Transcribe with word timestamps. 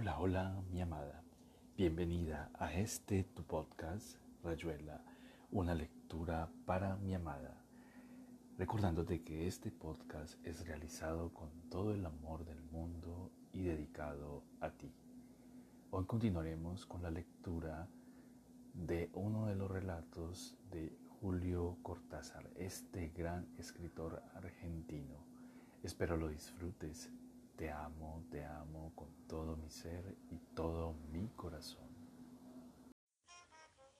Hola, 0.00 0.20
hola, 0.20 0.62
mi 0.70 0.80
amada. 0.80 1.24
Bienvenida 1.76 2.52
a 2.54 2.72
este 2.72 3.24
tu 3.24 3.42
podcast, 3.42 4.16
Rayuela, 4.44 5.02
una 5.50 5.74
lectura 5.74 6.48
para 6.66 6.94
mi 6.98 7.14
amada. 7.14 7.60
Recordándote 8.58 9.24
que 9.24 9.48
este 9.48 9.72
podcast 9.72 10.38
es 10.46 10.64
realizado 10.64 11.34
con 11.34 11.50
todo 11.68 11.92
el 11.94 12.06
amor 12.06 12.44
del 12.44 12.62
mundo 12.62 13.32
y 13.52 13.62
dedicado 13.62 14.44
a 14.60 14.70
ti. 14.70 14.94
Hoy 15.90 16.04
continuaremos 16.04 16.86
con 16.86 17.02
la 17.02 17.10
lectura 17.10 17.88
de 18.74 19.10
uno 19.14 19.46
de 19.46 19.56
los 19.56 19.68
relatos 19.68 20.56
de 20.70 20.96
Julio 21.20 21.76
Cortázar, 21.82 22.48
este 22.54 23.08
gran 23.08 23.48
escritor 23.58 24.22
argentino. 24.36 25.26
Espero 25.82 26.16
lo 26.16 26.28
disfrutes. 26.28 27.10
Te 27.58 27.72
amo, 27.72 28.24
te 28.30 28.44
amo 28.44 28.92
con 28.94 29.26
todo 29.26 29.56
mi 29.56 29.68
ser 29.68 30.16
y 30.30 30.38
todo 30.54 30.92
mi 31.10 31.28
corazón. 31.30 31.88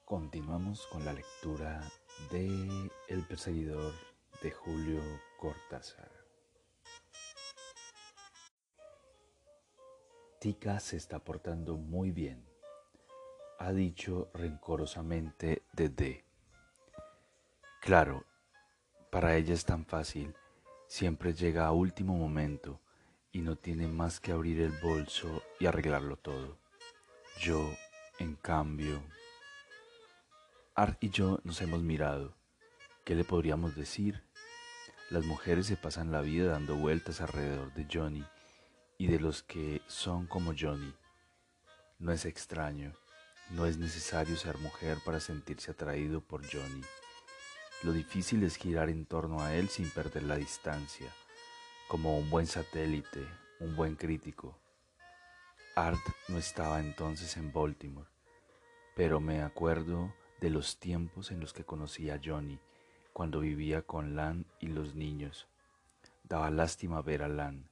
Continuamos 0.04 0.86
con 0.86 1.04
la 1.04 1.12
lectura 1.12 1.82
de 2.30 2.88
El 3.08 3.26
perseguidor 3.26 3.94
de 4.44 4.52
Julio 4.52 5.00
Cortázar. 5.40 6.08
Tica 10.38 10.78
se 10.78 10.96
está 10.96 11.18
portando 11.18 11.76
muy 11.76 12.12
bien, 12.12 12.48
ha 13.58 13.72
dicho 13.72 14.30
rencorosamente 14.34 15.64
Dede. 15.72 16.24
Claro, 17.82 18.24
para 19.10 19.34
ella 19.34 19.52
es 19.52 19.64
tan 19.64 19.84
fácil, 19.84 20.32
siempre 20.86 21.32
llega 21.34 21.66
a 21.66 21.72
último 21.72 22.14
momento 22.14 22.80
y 23.38 23.40
no 23.40 23.54
tiene 23.54 23.86
más 23.86 24.18
que 24.18 24.32
abrir 24.32 24.60
el 24.60 24.72
bolso 24.72 25.44
y 25.60 25.66
arreglarlo 25.66 26.16
todo. 26.16 26.58
Yo, 27.40 27.72
en 28.18 28.34
cambio, 28.34 29.00
Art 30.74 30.98
y 31.04 31.10
yo 31.10 31.38
nos 31.44 31.62
hemos 31.62 31.80
mirado. 31.80 32.34
¿Qué 33.04 33.14
le 33.14 33.22
podríamos 33.22 33.76
decir? 33.76 34.24
Las 35.10 35.24
mujeres 35.24 35.66
se 35.66 35.76
pasan 35.76 36.10
la 36.10 36.20
vida 36.20 36.50
dando 36.50 36.74
vueltas 36.74 37.20
alrededor 37.20 37.72
de 37.74 37.86
Johnny 37.88 38.24
y 38.98 39.06
de 39.06 39.20
los 39.20 39.44
que 39.44 39.82
son 39.86 40.26
como 40.26 40.52
Johnny. 40.58 40.92
No 42.00 42.10
es 42.10 42.24
extraño, 42.24 42.92
no 43.50 43.66
es 43.66 43.78
necesario 43.78 44.36
ser 44.36 44.58
mujer 44.58 44.98
para 45.04 45.20
sentirse 45.20 45.70
atraído 45.70 46.20
por 46.22 46.42
Johnny. 46.42 46.82
Lo 47.84 47.92
difícil 47.92 48.42
es 48.42 48.56
girar 48.56 48.88
en 48.88 49.06
torno 49.06 49.40
a 49.40 49.54
él 49.54 49.68
sin 49.68 49.88
perder 49.90 50.24
la 50.24 50.34
distancia, 50.34 51.14
como 51.88 52.18
un 52.18 52.28
buen 52.28 52.46
satélite, 52.46 53.26
un 53.60 53.74
buen 53.74 53.96
crítico. 53.96 54.58
Art 55.74 55.98
no 56.28 56.36
estaba 56.36 56.80
entonces 56.80 57.38
en 57.38 57.50
Baltimore, 57.50 58.10
pero 58.94 59.20
me 59.20 59.40
acuerdo 59.40 60.12
de 60.38 60.50
los 60.50 60.78
tiempos 60.78 61.30
en 61.30 61.40
los 61.40 61.54
que 61.54 61.64
conocí 61.64 62.10
a 62.10 62.20
Johnny 62.22 62.60
cuando 63.14 63.40
vivía 63.40 63.80
con 63.80 64.14
Lan 64.14 64.44
y 64.60 64.66
los 64.66 64.94
niños. 64.94 65.48
Daba 66.24 66.50
lástima 66.50 67.00
ver 67.00 67.22
a 67.22 67.28
Lan, 67.28 67.70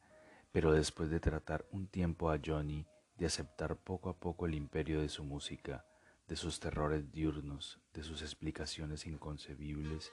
pero 0.51 0.73
después 0.73 1.11
de 1.11 1.21
tratar 1.21 1.67
un 1.71 1.87
tiempo 1.87 2.31
a 2.31 2.41
Johnny, 2.43 2.87
de 3.19 3.27
aceptar 3.27 3.77
poco 3.77 4.09
a 4.09 4.19
poco 4.19 4.47
el 4.47 4.55
imperio 4.55 5.03
de 5.03 5.11
su 5.11 5.25
música, 5.25 5.85
de 6.27 6.37
sus 6.37 6.59
terrores 6.59 7.13
diurnos, 7.13 7.81
de 7.93 8.03
sus 8.03 8.23
explicaciones 8.23 9.07
inconcebibles 9.07 10.11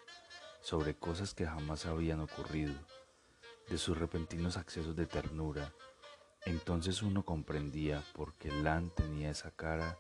sobre 0.60 0.94
cosas 0.94 1.34
que 1.34 1.46
jamás 1.46 1.86
habían 1.86 2.20
ocurrido, 2.20 2.74
de 3.70 3.78
sus 3.78 3.98
repentinos 3.98 4.58
accesos 4.58 4.96
de 4.96 5.06
ternura, 5.06 5.74
entonces 6.46 7.02
uno 7.02 7.24
comprendía 7.24 8.04
por 8.14 8.34
qué 8.34 8.52
Lan 8.52 8.90
tenía 8.90 9.32
esa 9.32 9.52
cara 9.52 9.98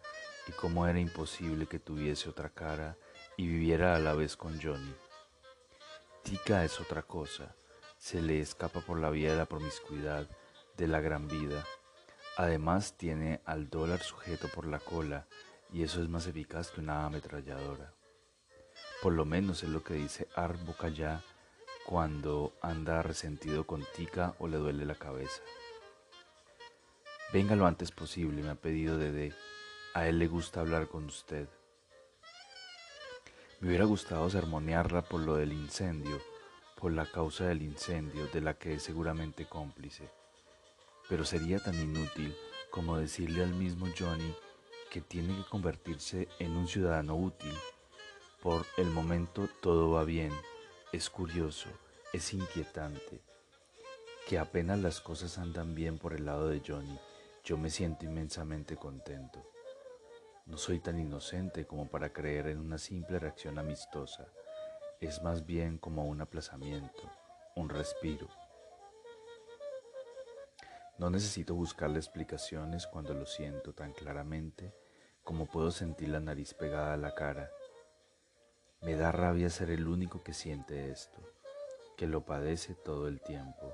y 0.47 0.51
cómo 0.51 0.85
era 0.87 0.99
imposible 0.99 1.67
que 1.67 1.79
tuviese 1.79 2.29
otra 2.29 2.49
cara 2.49 2.97
y 3.37 3.47
viviera 3.47 3.95
a 3.95 3.99
la 3.99 4.13
vez 4.13 4.35
con 4.35 4.61
Johnny. 4.61 4.93
Tika 6.23 6.65
es 6.65 6.79
otra 6.81 7.03
cosa, 7.03 7.55
se 7.97 8.21
le 8.21 8.41
escapa 8.41 8.81
por 8.81 8.99
la 8.99 9.09
vía 9.09 9.31
de 9.31 9.37
la 9.37 9.45
promiscuidad, 9.45 10.27
de 10.77 10.87
la 10.87 10.99
gran 10.99 11.27
vida. 11.27 11.63
Además 12.35 12.97
tiene 12.97 13.41
al 13.45 13.69
dólar 13.69 14.01
sujeto 14.01 14.49
por 14.49 14.67
la 14.67 14.79
cola 14.79 15.27
y 15.71 15.83
eso 15.83 16.01
es 16.01 16.09
más 16.09 16.27
eficaz 16.27 16.71
que 16.71 16.81
una 16.81 17.05
ametralladora. 17.05 17.93
Por 19.01 19.13
lo 19.13 19.25
menos 19.25 19.63
es 19.63 19.69
lo 19.69 19.83
que 19.83 19.93
dice 19.93 20.27
Art 20.35 20.59
Bocaya 20.65 21.23
cuando 21.85 22.53
anda 22.61 23.01
resentido 23.01 23.65
con 23.65 23.85
Tika 23.95 24.35
o 24.39 24.47
le 24.47 24.57
duele 24.57 24.85
la 24.85 24.95
cabeza. 24.95 25.41
Venga 27.33 27.55
lo 27.55 27.65
antes 27.65 27.91
posible, 27.91 28.41
me 28.41 28.51
ha 28.51 28.55
pedido 28.55 28.97
Dede. 28.97 29.33
A 29.93 30.07
él 30.07 30.19
le 30.19 30.27
gusta 30.27 30.61
hablar 30.61 30.87
con 30.87 31.05
usted. 31.05 31.47
Me 33.59 33.69
hubiera 33.69 33.85
gustado 33.85 34.29
sermonearla 34.29 35.03
por 35.03 35.21
lo 35.21 35.35
del 35.35 35.53
incendio, 35.53 36.19
por 36.79 36.91
la 36.91 37.05
causa 37.05 37.45
del 37.45 37.61
incendio, 37.61 38.27
de 38.27 38.41
la 38.41 38.53
que 38.55 38.75
es 38.75 38.83
seguramente 38.83 39.45
cómplice. 39.45 40.09
Pero 41.09 41.25
sería 41.25 41.59
tan 41.59 41.75
inútil 41.75 42.35
como 42.69 42.97
decirle 42.97 43.43
al 43.43 43.53
mismo 43.53 43.87
Johnny 43.97 44.35
que 44.91 45.01
tiene 45.01 45.35
que 45.35 45.49
convertirse 45.49 46.27
en 46.39 46.51
un 46.51 46.67
ciudadano 46.67 47.15
útil. 47.15 47.53
Por 48.41 48.65
el 48.77 48.89
momento 48.89 49.47
todo 49.61 49.91
va 49.91 50.03
bien, 50.03 50.31
es 50.93 51.09
curioso, 51.09 51.69
es 52.13 52.35
inquietante, 52.35 53.23
que 54.29 54.37
apenas 54.37 54.77
las 54.77 55.01
cosas 55.01 55.39
andan 55.39 55.73
bien 55.73 55.97
por 55.97 56.13
el 56.13 56.25
lado 56.25 56.49
de 56.49 56.61
Johnny, 56.65 56.99
yo 57.43 57.57
me 57.57 57.71
siento 57.71 58.05
inmensamente 58.05 58.77
contento. 58.77 59.43
No 60.45 60.55
soy 60.55 60.79
tan 60.79 60.99
inocente 60.99 61.65
como 61.65 61.89
para 61.89 62.13
creer 62.13 62.47
en 62.47 62.59
una 62.59 62.77
simple 62.77 63.17
reacción 63.17 63.57
amistosa. 63.57 64.27
Es 65.01 65.23
más 65.23 65.47
bien 65.47 65.79
como 65.79 66.05
un 66.05 66.21
aplazamiento, 66.21 67.11
un 67.55 67.69
respiro. 67.69 68.27
No 70.99 71.09
necesito 71.09 71.55
buscarle 71.55 71.97
explicaciones 71.97 72.85
cuando 72.85 73.15
lo 73.15 73.25
siento 73.25 73.73
tan 73.73 73.93
claramente 73.93 74.75
como 75.23 75.47
puedo 75.47 75.71
sentir 75.71 76.09
la 76.09 76.19
nariz 76.19 76.53
pegada 76.53 76.93
a 76.93 76.97
la 76.97 77.15
cara. 77.15 77.49
Me 78.83 78.97
da 78.97 79.13
rabia 79.13 79.49
ser 79.49 79.69
el 79.69 79.87
único 79.87 80.23
que 80.23 80.33
siente 80.33 80.91
esto, 80.91 81.21
que 81.95 82.05
lo 82.05 82.25
padece 82.25 82.75
todo 82.75 83.07
el 83.07 83.21
tiempo. 83.21 83.73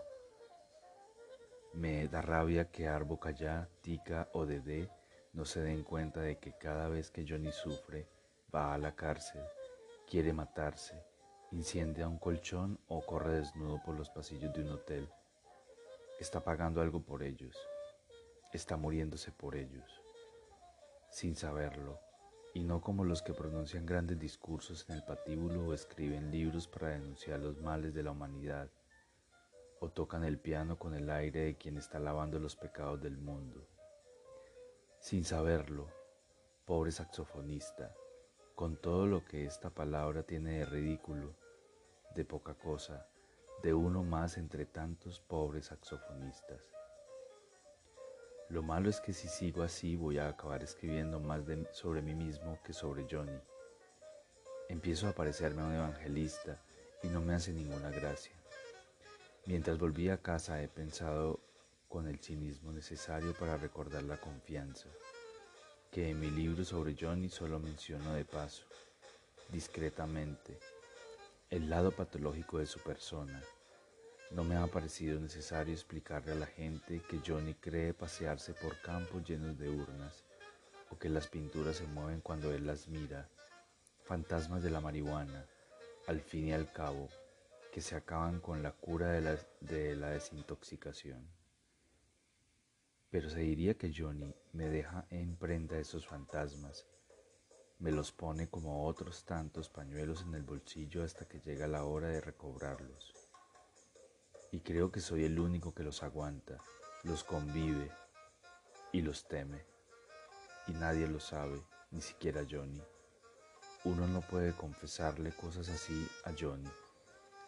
Me 1.73 2.07
da 2.07 2.21
rabia 2.21 2.69
que 2.69 2.87
Arbo 2.87 3.19
Callá, 3.19 3.67
Tica 3.81 4.29
o 4.33 4.45
Dede 4.45 4.87
no 5.33 5.45
se 5.45 5.61
den 5.61 5.83
cuenta 5.83 6.21
de 6.21 6.37
que 6.37 6.53
cada 6.59 6.89
vez 6.89 7.09
que 7.09 7.25
Johnny 7.27 7.51
sufre, 7.51 8.07
va 8.53 8.71
a 8.75 8.77
la 8.77 8.95
cárcel, 8.95 9.41
quiere 10.07 10.31
matarse, 10.31 11.03
incendia 11.53 12.07
un 12.07 12.19
colchón 12.19 12.79
o 12.87 13.01
corre 13.01 13.39
desnudo 13.39 13.81
por 13.83 13.95
los 13.95 14.11
pasillos 14.11 14.53
de 14.53 14.61
un 14.61 14.69
hotel. 14.69 15.09
Está 16.19 16.43
pagando 16.43 16.81
algo 16.81 17.01
por 17.01 17.23
ellos, 17.23 17.57
está 18.53 18.77
muriéndose 18.77 19.31
por 19.31 19.55
ellos, 19.55 19.89
sin 21.09 21.35
saberlo, 21.35 21.99
y 22.53 22.63
no 22.63 22.81
como 22.81 23.03
los 23.03 23.21
que 23.21 23.33
pronuncian 23.33 23.85
grandes 23.85 24.19
discursos 24.19 24.85
en 24.89 24.95
el 24.95 25.03
patíbulo 25.03 25.67
o 25.67 25.73
escriben 25.73 26.31
libros 26.31 26.67
para 26.67 26.89
denunciar 26.89 27.39
los 27.39 27.59
males 27.61 27.93
de 27.93 28.03
la 28.03 28.11
humanidad, 28.11 28.69
o 29.79 29.89
tocan 29.89 30.23
el 30.23 30.39
piano 30.39 30.77
con 30.77 30.93
el 30.93 31.09
aire 31.09 31.41
de 31.41 31.57
quien 31.57 31.77
está 31.77 31.99
lavando 31.99 32.39
los 32.39 32.55
pecados 32.55 33.01
del 33.01 33.17
mundo 33.17 33.67
sin 34.99 35.23
saberlo, 35.23 35.87
pobre 36.65 36.91
saxofonista, 36.91 37.95
con 38.53 38.75
todo 38.75 39.07
lo 39.07 39.23
que 39.23 39.45
esta 39.45 39.69
palabra 39.69 40.23
tiene 40.23 40.59
de 40.59 40.65
ridículo, 40.65 41.35
de 42.15 42.25
poca 42.25 42.53
cosa, 42.53 43.07
de 43.63 43.73
uno 43.73 44.03
más 44.03 44.37
entre 44.37 44.65
tantos 44.65 45.21
pobres 45.21 45.67
saxofonistas. 45.67 46.78
Lo 48.49 48.63
malo 48.63 48.89
es 48.89 48.99
que 48.99 49.13
si 49.13 49.27
sigo 49.27 49.61
así 49.61 49.95
voy 49.95 50.17
a 50.17 50.27
acabar 50.27 50.63
escribiendo 50.63 51.19
más 51.19 51.41
sobre 51.71 52.01
mí 52.01 52.15
mismo 52.15 52.57
que 52.63 52.73
sobre 52.73 53.05
Johnny. 53.09 53.39
Empiezo 54.67 55.07
a 55.07 55.13
parecerme 55.13 55.63
un 55.63 55.73
evangelista 55.73 56.59
y 57.03 57.09
no 57.09 57.21
me 57.21 57.35
hace 57.35 57.53
ninguna 57.53 57.91
gracia. 57.91 58.33
Mientras 59.45 59.77
volví 59.77 60.09
a 60.09 60.17
casa 60.17 60.63
he 60.63 60.67
pensado 60.67 61.39
con 61.87 62.07
el 62.07 62.19
cinismo 62.19 62.71
necesario 62.71 63.33
para 63.33 63.55
recordar 63.57 64.01
la 64.03 64.17
confianza, 64.17 64.89
que 65.91 66.09
en 66.09 66.19
mi 66.19 66.31
libro 66.31 66.65
sobre 66.65 66.95
Johnny 66.99 67.29
solo 67.29 67.59
menciono 67.59 68.13
de 68.13 68.25
paso, 68.25 68.63
discretamente, 69.51 70.57
el 71.51 71.69
lado 71.69 71.91
patológico 71.91 72.57
de 72.57 72.65
su 72.65 72.79
persona. 72.79 73.43
No 74.31 74.43
me 74.43 74.55
ha 74.55 74.67
parecido 74.67 75.19
necesario 75.19 75.73
explicarle 75.73 76.33
a 76.33 76.35
la 76.35 76.45
gente 76.45 77.01
que 77.09 77.19
Johnny 77.25 77.55
cree 77.55 77.95
pasearse 77.95 78.53
por 78.53 78.79
campos 78.81 79.27
llenos 79.27 79.57
de 79.57 79.69
urnas, 79.69 80.23
o 80.91 80.99
que 80.99 81.09
las 81.09 81.27
pinturas 81.27 81.77
se 81.77 81.87
mueven 81.87 82.21
cuando 82.21 82.53
él 82.53 82.67
las 82.67 82.87
mira, 82.87 83.27
fantasmas 84.03 84.61
de 84.61 84.69
la 84.69 84.81
marihuana, 84.81 85.47
al 86.05 86.21
fin 86.21 86.47
y 86.47 86.53
al 86.53 86.71
cabo, 86.71 87.09
que 87.73 87.81
se 87.81 87.95
acaban 87.95 88.39
con 88.39 88.61
la 88.61 88.71
cura 88.71 89.11
de 89.11 89.21
la, 89.21 89.37
de 89.61 89.95
la 89.95 90.11
desintoxicación. 90.11 91.27
Pero 93.09 93.31
se 93.31 93.39
diría 93.39 93.73
que 93.73 93.91
Johnny 93.91 94.35
me 94.53 94.69
deja 94.69 95.07
en 95.09 95.37
prenda 95.37 95.79
esos 95.79 96.05
fantasmas, 96.05 96.85
me 97.79 97.91
los 97.91 98.11
pone 98.11 98.47
como 98.47 98.85
otros 98.85 99.23
tantos 99.25 99.69
pañuelos 99.69 100.21
en 100.21 100.35
el 100.35 100.43
bolsillo 100.43 101.03
hasta 101.03 101.27
que 101.27 101.39
llega 101.39 101.65
la 101.65 101.83
hora 101.85 102.09
de 102.09 102.21
recobrarlos. 102.21 103.18
Y 104.51 104.61
creo 104.61 104.91
que 104.91 104.99
soy 104.99 105.25
el 105.25 105.39
único 105.39 105.73
que 105.73 105.83
los 105.83 106.01
aguanta, 106.03 106.57
los 107.03 107.23
convive 107.23 107.91
y 108.91 109.01
los 109.01 109.27
teme. 109.27 109.63
Y 110.67 110.73
nadie 110.73 111.07
lo 111.07 111.19
sabe, 111.19 111.61
ni 111.91 112.01
siquiera 112.01 112.45
Johnny. 112.49 112.81
Uno 113.83 114.07
no 114.07 114.21
puede 114.21 114.53
confesarle 114.53 115.31
cosas 115.31 115.69
así 115.69 116.07
a 116.25 116.31
Johnny, 116.37 116.69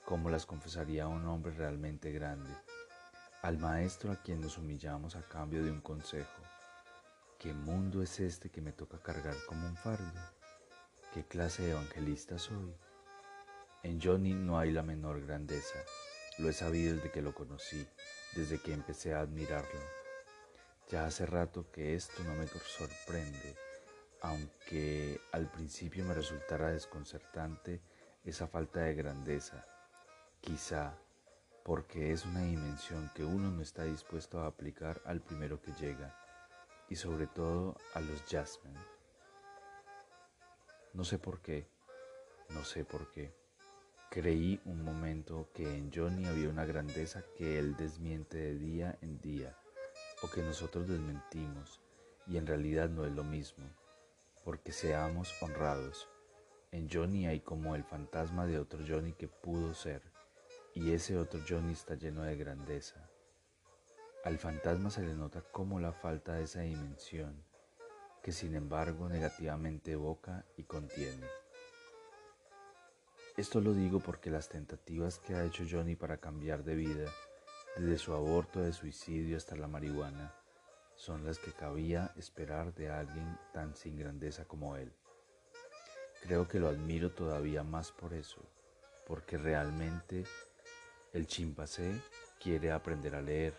como 0.05 0.29
las 0.29 0.45
confesaría 0.45 1.03
a 1.03 1.07
un 1.07 1.25
hombre 1.25 1.51
realmente 1.53 2.11
grande, 2.11 2.51
al 3.41 3.57
maestro 3.57 4.11
a 4.11 4.21
quien 4.21 4.39
nos 4.39 4.57
humillamos 4.57 5.15
a 5.15 5.27
cambio 5.27 5.63
de 5.63 5.71
un 5.71 5.81
consejo. 5.81 6.41
¿Qué 7.39 7.53
mundo 7.53 8.03
es 8.03 8.19
este 8.19 8.49
que 8.49 8.61
me 8.61 8.71
toca 8.71 8.99
cargar 8.99 9.35
como 9.47 9.67
un 9.67 9.75
fardo? 9.75 10.19
¿Qué 11.13 11.25
clase 11.25 11.63
de 11.63 11.71
evangelista 11.71 12.37
soy? 12.37 12.73
En 13.83 13.99
Johnny 13.99 14.33
no 14.33 14.59
hay 14.59 14.71
la 14.71 14.83
menor 14.83 15.25
grandeza. 15.25 15.79
Lo 16.41 16.49
he 16.49 16.53
sabido 16.53 16.95
desde 16.95 17.11
que 17.11 17.21
lo 17.21 17.33
conocí, 17.33 17.87
desde 18.35 18.59
que 18.59 18.73
empecé 18.73 19.13
a 19.13 19.21
admirarlo. 19.21 19.79
Ya 20.89 21.05
hace 21.05 21.25
rato 21.25 21.71
que 21.71 21.95
esto 21.95 22.23
no 22.23 22.35
me 22.35 22.47
sorprende 22.47 23.55
aunque 24.21 25.19
al 25.31 25.49
principio 25.49 26.05
me 26.05 26.13
resultara 26.13 26.69
desconcertante 26.69 27.81
esa 28.23 28.47
falta 28.47 28.81
de 28.81 28.93
grandeza, 28.93 29.65
quizá 30.39 30.95
porque 31.63 32.11
es 32.11 32.25
una 32.25 32.41
dimensión 32.41 33.11
que 33.15 33.23
uno 33.23 33.49
no 33.49 33.61
está 33.61 33.83
dispuesto 33.83 34.39
a 34.39 34.47
aplicar 34.47 35.01
al 35.05 35.21
primero 35.21 35.59
que 35.61 35.73
llega, 35.73 36.15
y 36.87 36.95
sobre 36.95 37.25
todo 37.27 37.75
a 37.93 37.99
los 37.99 38.25
jazzmen. 38.27 38.75
No 40.93 41.03
sé 41.03 41.17
por 41.17 41.41
qué, 41.41 41.67
no 42.49 42.63
sé 42.63 42.85
por 42.85 43.09
qué. 43.11 43.40
Creí 44.13 44.59
un 44.65 44.83
momento 44.83 45.47
que 45.53 45.77
en 45.77 45.89
Johnny 45.89 46.25
había 46.25 46.49
una 46.49 46.65
grandeza 46.65 47.23
que 47.37 47.57
él 47.57 47.77
desmiente 47.77 48.37
de 48.37 48.55
día 48.55 48.97
en 49.01 49.21
día, 49.21 49.57
o 50.21 50.29
que 50.29 50.41
nosotros 50.41 50.89
desmentimos, 50.89 51.79
y 52.27 52.35
en 52.35 52.45
realidad 52.45 52.89
no 52.89 53.05
es 53.05 53.13
lo 53.13 53.23
mismo 53.23 53.63
porque 54.43 54.73
seamos 54.73 55.33
honrados. 55.41 56.09
En 56.73 56.89
Johnny 56.91 57.25
hay 57.25 57.39
como 57.39 57.73
el 57.73 57.85
fantasma 57.85 58.45
de 58.45 58.59
otro 58.59 58.83
Johnny 58.85 59.13
que 59.13 59.29
pudo 59.29 59.73
ser, 59.73 60.01
y 60.73 60.91
ese 60.91 61.17
otro 61.17 61.39
Johnny 61.47 61.71
está 61.71 61.95
lleno 61.95 62.23
de 62.23 62.35
grandeza. 62.35 63.09
Al 64.25 64.37
fantasma 64.39 64.89
se 64.89 65.03
le 65.03 65.13
nota 65.13 65.41
como 65.53 65.79
la 65.79 65.93
falta 65.93 66.33
de 66.33 66.43
esa 66.43 66.61
dimensión, 66.61 67.45
que 68.21 68.33
sin 68.33 68.55
embargo 68.55 69.07
negativamente 69.07 69.93
evoca 69.93 70.43
y 70.57 70.63
contiene. 70.63 71.40
Esto 73.37 73.61
lo 73.61 73.73
digo 73.73 74.01
porque 74.01 74.29
las 74.29 74.49
tentativas 74.49 75.19
que 75.19 75.35
ha 75.35 75.45
hecho 75.45 75.63
Johnny 75.69 75.95
para 75.95 76.17
cambiar 76.17 76.65
de 76.65 76.75
vida, 76.75 77.09
desde 77.77 77.97
su 77.97 78.13
aborto 78.13 78.59
de 78.59 78.73
suicidio 78.73 79.37
hasta 79.37 79.55
la 79.55 79.67
marihuana, 79.67 80.35
son 80.95 81.23
las 81.25 81.39
que 81.39 81.53
cabía 81.53 82.11
esperar 82.17 82.73
de 82.75 82.89
alguien 82.89 83.39
tan 83.53 83.73
sin 83.75 83.97
grandeza 83.97 84.45
como 84.45 84.75
él. 84.75 84.91
Creo 86.21 86.47
que 86.47 86.59
lo 86.59 86.67
admiro 86.67 87.11
todavía 87.11 87.63
más 87.63 87.91
por 87.93 88.13
eso, 88.13 88.41
porque 89.07 89.37
realmente 89.37 90.25
el 91.13 91.25
chimpancé 91.25 92.01
quiere 92.37 92.71
aprender 92.71 93.15
a 93.15 93.21
leer. 93.21 93.55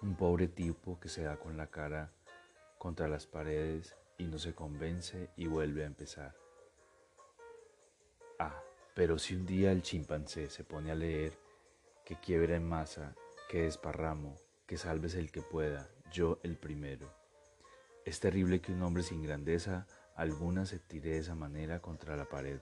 Un 0.00 0.16
pobre 0.16 0.48
tipo 0.48 0.98
que 0.98 1.10
se 1.10 1.22
da 1.22 1.36
con 1.36 1.58
la 1.58 1.66
cara 1.66 2.10
contra 2.78 3.06
las 3.06 3.26
paredes 3.26 3.94
y 4.16 4.24
no 4.24 4.38
se 4.38 4.54
convence 4.54 5.30
y 5.36 5.46
vuelve 5.46 5.84
a 5.84 5.86
empezar. 5.86 6.49
Ah, 8.42 8.58
pero 8.94 9.18
si 9.18 9.34
un 9.34 9.44
día 9.44 9.70
el 9.70 9.82
chimpancé 9.82 10.48
se 10.48 10.64
pone 10.64 10.90
a 10.90 10.94
leer, 10.94 11.38
que 12.06 12.18
quiebra 12.18 12.56
en 12.56 12.66
masa, 12.66 13.14
que 13.50 13.64
desparramo, 13.64 14.34
que 14.66 14.78
salves 14.78 15.14
el 15.14 15.30
que 15.30 15.42
pueda, 15.42 15.90
yo 16.10 16.40
el 16.42 16.56
primero. 16.56 17.12
Es 18.06 18.18
terrible 18.18 18.62
que 18.62 18.72
un 18.72 18.80
hombre 18.82 19.02
sin 19.02 19.22
grandeza 19.22 19.86
alguna 20.16 20.64
se 20.64 20.78
tire 20.78 21.10
de 21.10 21.18
esa 21.18 21.34
manera 21.34 21.82
contra 21.82 22.16
la 22.16 22.30
pared. 22.30 22.60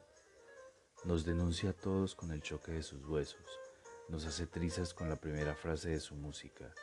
Nos 1.05 1.25
denuncia 1.25 1.71
a 1.71 1.75
todos 1.75 2.17
con 2.17 2.33
el 2.33 2.43
choque 2.43 2.73
de 2.73 2.83
sus 2.83 3.07
huesos, 3.07 3.61
nos 4.09 4.27
hace 4.27 4.49
trizas 4.49 4.93
con 4.93 5.09
la 5.09 5.15
primera 5.15 5.55
frase 5.55 5.91
de 5.91 6.01
su 6.01 6.17
música. 6.17 6.75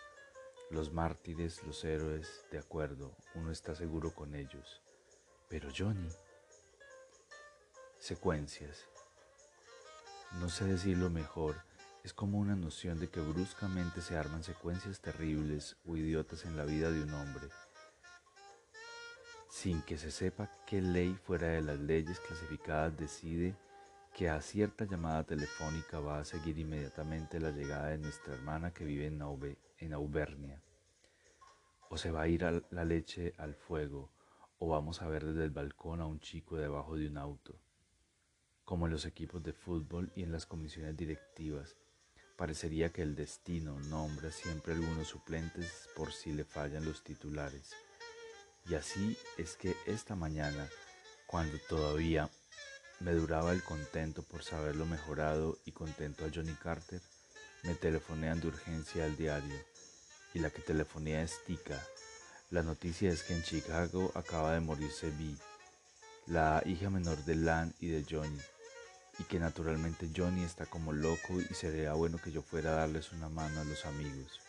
Los 0.70 0.94
mártires, 0.94 1.62
los 1.64 1.84
héroes, 1.84 2.46
de 2.50 2.60
acuerdo, 2.60 3.14
uno 3.34 3.52
está 3.52 3.76
seguro 3.76 4.16
con 4.16 4.36
ellos. 4.36 4.82
Pero 5.50 5.68
Johnny. 5.78 6.08
Secuencias. 8.06 8.88
No 10.40 10.48
sé 10.48 10.66
decirlo 10.66 11.10
mejor 11.10 11.56
es 12.04 12.14
como 12.14 12.38
una 12.38 12.56
noción 12.56 13.00
de 13.00 13.10
que 13.10 13.20
bruscamente 13.20 14.00
se 14.00 14.16
arman 14.16 14.44
secuencias 14.44 15.02
terribles 15.02 15.76
o 15.88 15.98
idiotas 15.98 16.46
en 16.46 16.56
la 16.56 16.66
vida 16.66 16.92
de 16.92 17.02
un 17.02 17.12
hombre, 17.16 17.48
sin 19.50 19.82
que 19.82 19.98
se 19.98 20.12
sepa 20.12 20.52
qué 20.68 20.84
ley 20.84 21.16
fuera 21.16 21.48
de 21.48 21.64
las 21.64 21.80
leyes 21.80 22.20
clasificadas 22.20 22.96
decide 22.96 23.56
que 24.14 24.30
a 24.30 24.40
cierta 24.40 24.86
llamada 24.86 25.24
telefónica 25.24 26.00
va 26.00 26.20
a 26.20 26.26
seguir 26.26 26.60
inmediatamente 26.60 27.40
la 27.40 27.50
llegada 27.50 27.88
de 27.88 27.98
nuestra 27.98 28.36
hermana 28.36 28.72
que 28.72 28.86
vive 28.86 29.08
en, 29.08 29.20
en 29.80 29.94
Auvernia. 29.94 30.62
O 31.90 31.98
se 31.98 32.12
va 32.12 32.22
a 32.22 32.28
ir 32.28 32.44
la 32.70 32.86
leche 32.86 33.34
al 33.40 33.56
fuego, 33.56 34.12
o 34.60 34.68
vamos 34.68 35.02
a 35.02 35.08
ver 35.08 35.26
desde 35.26 35.44
el 35.44 35.50
balcón 35.50 36.02
a 36.02 36.06
un 36.06 36.20
chico 36.20 36.56
debajo 36.56 36.98
de 36.98 37.08
un 37.08 37.18
auto. 37.18 37.65
Como 38.66 38.88
en 38.88 38.92
los 38.92 39.06
equipos 39.06 39.42
de 39.44 39.54
fútbol 39.54 40.12
y 40.16 40.24
en 40.24 40.32
las 40.32 40.46
comisiones 40.46 40.98
directivas, 40.98 41.76
Parecería 42.38 42.92
que 42.92 43.02
el 43.02 43.16
destino 43.16 43.80
nombra 43.88 44.30
siempre 44.30 44.74
algunos 44.74 45.08
suplentes 45.08 45.88
por 45.96 46.12
si 46.12 46.34
le 46.34 46.44
fallan 46.44 46.84
los 46.84 47.02
titulares. 47.02 47.72
Y 48.70 48.76
así 48.76 49.18
es 49.38 49.56
que 49.56 49.74
esta 49.86 50.16
mañana, 50.16 50.68
cuando 51.28 51.58
todavía 51.70 52.30
me 53.00 53.14
duraba 53.14 53.54
el 53.54 53.64
contento 53.64 54.22
por 54.22 54.44
saberlo 54.44 54.86
mejorado 54.86 55.58
y 55.64 55.72
contento 55.72 56.26
a 56.26 56.30
Johnny 56.34 56.56
Carter, 56.56 57.02
me 57.64 57.74
telefonean 57.74 58.42
de 58.42 58.48
urgencia 58.48 59.06
al 59.06 59.16
diario. 59.16 59.56
Y 60.34 60.40
la 60.40 60.50
que 60.50 60.62
telefonea 60.62 61.24
es 61.24 61.42
Tika. 61.46 61.82
La 62.50 62.64
noticia 62.64 63.12
es 63.12 63.24
que 63.24 63.34
en 63.34 63.44
Chicago 63.44 64.12
acaba 64.14 64.54
de 64.54 64.60
morirse 64.60 65.10
Vi, 65.12 65.38
la 66.28 66.62
hija 66.66 66.90
menor 66.90 67.24
de 67.24 67.36
Lan 67.36 67.74
y 67.80 67.88
de 67.88 68.06
Johnny 68.10 68.42
y 69.20 69.24
que 69.24 69.40
naturalmente 69.40 70.10
Johnny 70.16 70.44
está 70.44 70.66
como 70.66 70.92
loco 70.92 71.40
y 71.40 71.54
sería 71.54 71.94
bueno 71.94 72.18
que 72.18 72.32
yo 72.32 72.42
fuera 72.42 72.72
a 72.72 72.76
darles 72.76 73.12
una 73.12 73.30
mano 73.30 73.62
a 73.62 73.64
los 73.64 73.86
amigos. 73.86 74.42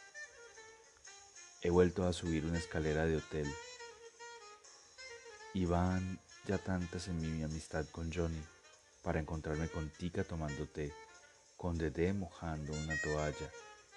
He 1.63 1.71
vuelto 1.71 2.07
a 2.07 2.13
subir 2.13 2.45
una 2.45 2.59
escalera 2.59 3.07
de 3.07 3.17
hotel 3.17 3.53
y 5.55 5.65
van 5.65 6.19
ya 6.47 6.59
tantas 6.59 7.09
en 7.09 7.21
mi 7.21 7.43
amistad 7.43 7.87
con 7.91 8.13
Johnny 8.13 8.43
para 9.03 9.21
encontrarme 9.21 9.69
con 9.69 9.89
Tika 9.91 10.25
tomando 10.25 10.67
té, 10.67 10.93
con 11.57 11.79
Dede 11.79 12.13
mojando 12.13 12.73
una 12.73 13.01
toalla, 13.01 13.51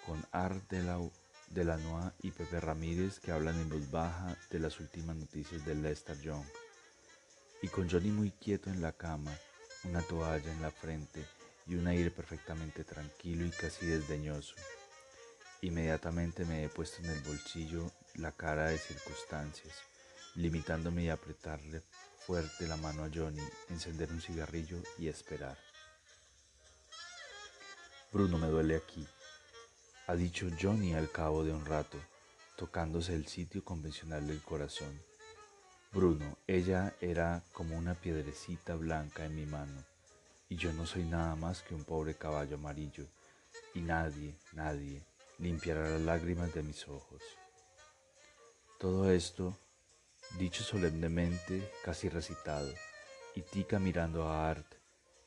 con 0.06 0.24
Art 0.32 0.70
de 0.70 0.84
la, 0.84 1.00
de 1.50 1.64
la 1.64 1.78
Noa 1.78 2.14
y 2.22 2.32
Pepe 2.32 2.60
Ramírez 2.60 3.20
que 3.20 3.32
hablan 3.32 3.60
en 3.60 3.70
voz 3.70 3.90
baja 3.92 4.36
de 4.50 4.60
las 4.60 4.80
últimas 4.80 5.16
noticias 5.16 5.66
de 5.66 5.76
Lester 5.76 6.20
Young, 6.22 6.46
y 7.62 7.68
con 7.68 7.90
Johnny 7.90 8.12
muy 8.12 8.32
quieto 8.32 8.70
en 8.70 8.82
la 8.82 8.94
cama 8.94 9.36
una 9.84 10.02
toalla 10.02 10.52
en 10.52 10.62
la 10.62 10.72
frente 10.72 11.26
y 11.68 11.76
un 11.76 11.88
aire 11.88 12.12
perfectamente 12.12 12.84
tranquilo 12.84 13.46
y 13.46 13.52
casi 13.52 13.86
desdeñoso. 13.86 14.56
Inmediatamente 15.62 16.46
me 16.46 16.64
he 16.64 16.70
puesto 16.70 17.02
en 17.04 17.10
el 17.12 17.20
bolsillo 17.22 17.92
la 18.16 18.32
cara 18.32 18.70
de 18.70 18.78
circunstancias, 18.78 19.74
limitándome 20.36 21.12
a 21.12 21.16
apretarle 21.16 21.82
fuerte 22.26 22.68
la 22.68 22.78
mano 22.78 23.04
a 23.04 23.10
Johnny, 23.14 23.42
encender 23.70 24.12
un 24.12 24.22
cigarrillo 24.22 24.78
y 24.98 25.08
esperar. 25.08 25.58
Bruno 28.12 28.38
me 28.38 28.48
duele 28.48 28.76
aquí, 28.76 29.08
ha 30.08 30.16
dicho 30.16 30.48
Johnny 30.60 30.96
al 30.96 31.12
cabo 31.12 31.44
de 31.44 31.52
un 31.52 31.66
rato, 31.66 31.98
tocándose 32.56 33.14
el 33.14 33.28
sitio 33.28 33.64
convencional 33.64 34.26
del 34.28 34.42
corazón. 34.42 35.00
Bruno, 35.92 36.38
ella 36.46 36.94
era 37.02 37.42
como 37.52 37.76
una 37.76 37.96
piedrecita 37.96 38.76
blanca 38.76 39.26
en 39.26 39.36
mi 39.36 39.48
mano, 39.48 39.84
y 40.48 40.56
yo 40.56 40.72
no 40.74 40.86
soy 40.86 41.04
nada 41.04 41.36
más 41.36 41.64
que 41.64 41.74
un 41.74 41.84
pobre 41.84 42.14
caballo 42.14 42.58
amarillo, 42.58 43.08
y 43.74 43.82
nadie, 43.82 44.36
nadie 44.54 45.02
limpiará 45.40 45.90
las 45.90 46.02
lágrimas 46.02 46.54
de 46.54 46.62
mis 46.62 46.88
ojos. 46.88 47.24
Todo 48.78 49.12
esto, 49.12 49.58
dicho 50.38 50.64
solemnemente, 50.64 51.72
casi 51.84 52.08
recitado, 52.08 52.72
y 53.34 53.42
Tika 53.42 53.80
mirando 53.80 54.28
a 54.28 54.48
Art, 54.48 54.76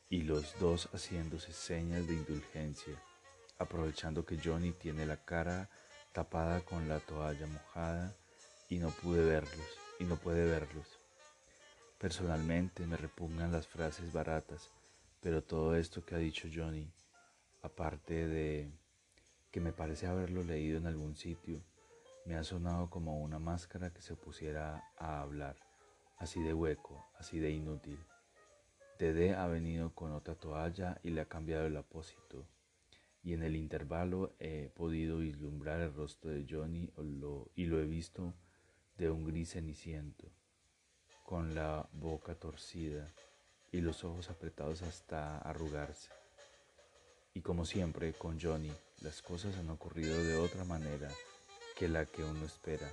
y 0.08 0.22
los 0.22 0.56
dos 0.60 0.88
haciéndose 0.92 1.52
señas 1.52 2.06
de 2.06 2.14
indulgencia, 2.14 2.94
aprovechando 3.58 4.24
que 4.24 4.38
Johnny 4.38 4.70
tiene 4.70 5.06
la 5.06 5.16
cara 5.16 5.68
tapada 6.12 6.60
con 6.60 6.88
la 6.88 7.00
toalla 7.00 7.48
mojada 7.48 8.14
y 8.68 8.78
no 8.78 8.90
pude 8.90 9.24
verlos, 9.24 9.81
y 10.02 10.04
no 10.04 10.16
puede 10.16 10.44
verlos. 10.44 10.98
Personalmente 11.96 12.84
me 12.88 12.96
repugnan 12.96 13.52
las 13.52 13.68
frases 13.68 14.12
baratas, 14.12 14.68
pero 15.20 15.44
todo 15.44 15.76
esto 15.76 16.04
que 16.04 16.16
ha 16.16 16.18
dicho 16.18 16.48
Johnny, 16.52 16.90
aparte 17.62 18.26
de 18.26 18.72
que 19.52 19.60
me 19.60 19.72
parece 19.72 20.08
haberlo 20.08 20.42
leído 20.42 20.78
en 20.78 20.88
algún 20.88 21.14
sitio, 21.14 21.62
me 22.26 22.34
ha 22.34 22.42
sonado 22.42 22.90
como 22.90 23.20
una 23.20 23.38
máscara 23.38 23.92
que 23.92 24.02
se 24.02 24.16
pusiera 24.16 24.82
a 24.98 25.20
hablar, 25.20 25.56
así 26.18 26.42
de 26.42 26.52
hueco, 26.52 27.06
así 27.16 27.38
de 27.38 27.52
inútil. 27.52 27.98
Dede 28.98 29.36
ha 29.36 29.46
venido 29.46 29.94
con 29.94 30.10
otra 30.10 30.34
toalla 30.34 30.98
y 31.04 31.10
le 31.10 31.20
ha 31.20 31.28
cambiado 31.28 31.66
el 31.66 31.76
apósito, 31.76 32.44
y 33.22 33.34
en 33.34 33.44
el 33.44 33.54
intervalo 33.54 34.34
he 34.40 34.72
podido 34.74 35.18
vislumbrar 35.18 35.80
el 35.80 35.94
rostro 35.94 36.32
de 36.32 36.44
Johnny 36.50 36.90
y 37.54 37.66
lo 37.66 37.80
he 37.80 37.84
visto 37.84 38.34
de 39.02 39.10
un 39.10 39.24
gris 39.24 39.50
ceniciento, 39.50 40.28
con 41.24 41.56
la 41.56 41.88
boca 41.92 42.36
torcida 42.36 43.12
y 43.72 43.80
los 43.80 44.04
ojos 44.04 44.30
apretados 44.30 44.82
hasta 44.82 45.38
arrugarse. 45.38 46.10
Y 47.34 47.40
como 47.40 47.64
siempre 47.64 48.12
con 48.12 48.40
Johnny, 48.40 48.70
las 49.00 49.20
cosas 49.20 49.56
han 49.56 49.70
ocurrido 49.70 50.16
de 50.22 50.36
otra 50.36 50.62
manera 50.64 51.10
que 51.76 51.88
la 51.88 52.06
que 52.06 52.22
uno 52.22 52.46
espera. 52.46 52.88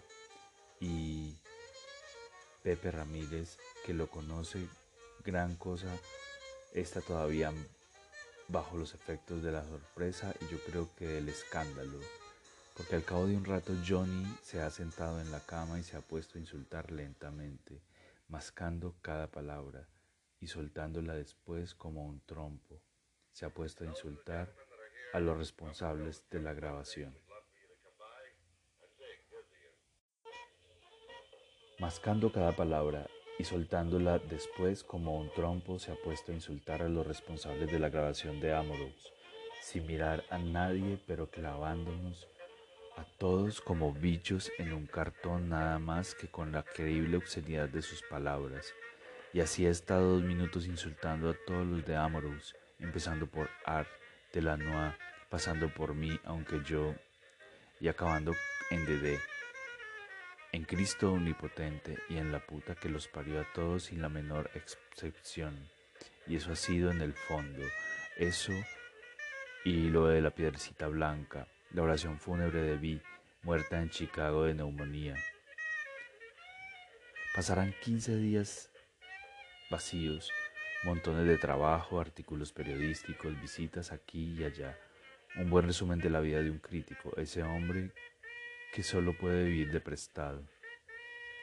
Y 0.80 1.36
Pepe 2.64 2.90
Ramírez, 2.90 3.60
que 3.86 3.94
lo 3.94 4.10
conoce, 4.10 4.68
gran 5.24 5.58
cosa, 5.58 5.96
está 6.74 7.02
todavía 7.02 7.54
bajo 8.48 8.78
los 8.78 8.96
efectos 8.96 9.44
de 9.44 9.52
la 9.52 9.64
sorpresa 9.64 10.34
y 10.42 10.52
yo 10.52 10.58
creo 10.66 10.90
que 10.96 11.06
del 11.06 11.30
escándalo 11.30 12.00
porque 12.80 12.96
al 12.96 13.04
cabo 13.04 13.28
de 13.28 13.36
un 13.36 13.44
rato 13.44 13.74
Johnny 13.86 14.26
se 14.42 14.62
ha 14.62 14.70
sentado 14.70 15.20
en 15.20 15.30
la 15.34 15.42
cama 15.42 15.78
y 15.78 15.84
se 15.84 15.98
ha 15.98 16.00
puesto 16.00 16.38
a 16.38 16.42
insultar 16.42 16.94
lentamente, 16.94 17.82
mascando 18.30 18.96
cada 19.02 19.28
palabra 19.28 19.86
y 20.40 20.48
soltándola 20.48 21.14
después 21.14 21.76
como 21.76 22.06
un 22.06 22.22
trompo. 22.22 22.82
Se 23.34 23.46
ha 23.46 23.50
puesto 23.50 23.84
a 23.84 23.88
insultar 23.88 24.56
a 25.12 25.20
los 25.20 25.38
responsables 25.38 26.24
de 26.30 26.40
la 26.40 26.54
grabación. 26.54 27.14
Mascando 31.80 32.32
cada 32.32 32.56
palabra 32.56 33.08
y 33.38 33.44
soltándola 33.44 34.20
después 34.20 34.86
como 34.86 35.20
un 35.20 35.30
trompo, 35.34 35.80
se 35.80 35.92
ha 35.92 35.96
puesto 35.96 36.32
a 36.32 36.36
insultar 36.36 36.82
a 36.82 36.88
los 36.88 37.06
responsables 37.06 37.70
de 37.70 37.80
la 37.80 37.90
grabación 37.90 38.40
de 38.40 38.54
Amorous, 38.54 39.12
sin 39.62 39.86
mirar 39.86 40.24
a 40.30 40.38
nadie, 40.38 40.98
pero 41.06 41.30
clavándonos 41.30 42.26
a 43.00 43.06
todos 43.18 43.62
como 43.62 43.94
bichos 43.94 44.52
en 44.58 44.74
un 44.74 44.86
cartón 44.86 45.50
nada 45.50 45.80
más 45.80 46.16
que 46.16 46.28
con 46.28 46.52
la 46.52 46.64
creíble 46.64 47.16
obscenidad 47.16 47.70
de 47.70 47.82
sus 47.82 48.02
palabras. 48.04 48.74
Y 49.32 49.40
así 49.40 49.66
ha 49.66 49.70
estado 49.70 50.16
dos 50.16 50.24
minutos 50.24 50.68
insultando 50.68 51.30
a 51.30 51.36
todos 51.48 51.66
los 51.66 51.86
de 51.86 51.96
Amorous, 51.96 52.56
empezando 52.78 53.26
por 53.28 53.50
Art 53.66 53.88
de 54.34 54.42
la 54.42 54.58
Noa, 54.58 54.98
pasando 55.30 55.74
por 55.74 55.96
mí, 55.96 56.20
aunque 56.26 56.62
yo, 56.66 56.94
y 57.80 57.88
acabando 57.88 58.34
en 58.70 58.86
Dede, 58.86 59.20
en 60.52 60.66
Cristo 60.66 61.14
omnipotente 61.14 62.00
y 62.10 62.18
en 62.18 62.34
la 62.34 62.46
puta 62.46 62.76
que 62.76 62.90
los 62.90 63.08
parió 63.08 63.40
a 63.40 63.48
todos 63.54 63.84
sin 63.84 64.02
la 64.02 64.10
menor 64.10 64.50
excepción. 64.56 65.70
Y 66.28 66.36
eso 66.36 66.52
ha 66.52 66.56
sido 66.58 66.92
en 66.92 67.02
el 67.02 67.14
fondo, 67.14 67.64
eso 68.18 68.54
y 69.64 69.90
lo 69.90 70.08
de 70.08 70.22
la 70.22 70.32
piedrecita 70.32 70.88
blanca, 70.88 71.48
la 71.72 71.84
oración 71.84 72.20
fúnebre 72.20 72.62
de 72.64 72.78
Vi, 72.78 73.02
muerta 73.44 73.80
en 73.80 73.92
Chicago 73.92 74.46
de 74.46 74.56
neumonía. 74.56 75.16
Pasarán 77.36 77.76
15 77.84 78.16
días 78.16 78.72
vacíos, 79.70 80.32
montones 80.84 81.28
de 81.28 81.38
trabajo, 81.38 82.00
artículos 82.00 82.52
periodísticos, 82.52 83.40
visitas 83.40 83.92
aquí 83.92 84.34
y 84.34 84.44
allá. 84.44 84.80
Un 85.36 85.52
buen 85.52 85.68
resumen 85.68 86.00
de 86.00 86.10
la 86.10 86.22
vida 86.22 86.42
de 86.42 86.50
un 86.50 86.58
crítico, 86.58 87.16
ese 87.18 87.44
hombre 87.44 87.92
que 88.74 88.82
solo 88.82 89.16
puede 89.16 89.44
vivir 89.44 89.72
de 89.72 89.80
prestado, 89.80 90.44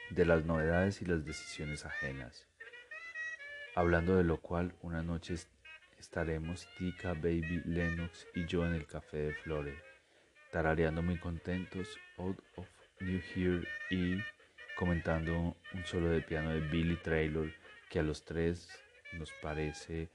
de 0.09 0.25
las 0.25 0.43
novedades 0.43 1.01
y 1.01 1.05
las 1.05 1.23
decisiones 1.23 1.85
ajenas. 1.85 2.45
Hablando 3.75 4.17
de 4.17 4.25
lo 4.25 4.41
cual, 4.41 4.75
una 4.81 5.03
noche 5.03 5.35
estaremos 5.97 6.67
Tika, 6.77 7.13
Baby, 7.13 7.61
Lennox 7.63 8.27
y 8.35 8.45
yo 8.45 8.65
en 8.65 8.73
el 8.73 8.85
café 8.87 9.17
de 9.17 9.33
Flores 9.33 9.96
tarareando 10.51 11.01
muy 11.01 11.17
contentos 11.17 11.99
Out 12.17 12.39
of 12.55 12.67
New 12.99 13.21
Here 13.35 13.67
y 13.89 14.21
comentando 14.75 15.55
un 15.73 15.85
solo 15.85 16.09
de 16.09 16.21
piano 16.21 16.51
de 16.51 16.61
Billy 16.61 16.95
Traylor 16.97 17.51
que 17.89 17.99
a 17.99 18.03
los 18.03 18.23
tres 18.23 18.69
nos 19.13 19.31
parece 19.41 20.09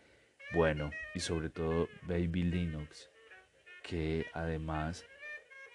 bueno. 0.52 0.90
Y 1.14 1.20
sobre 1.20 1.48
todo 1.48 1.88
Baby 2.02 2.44
Linux 2.44 3.10
que 3.82 4.26
además 4.32 5.04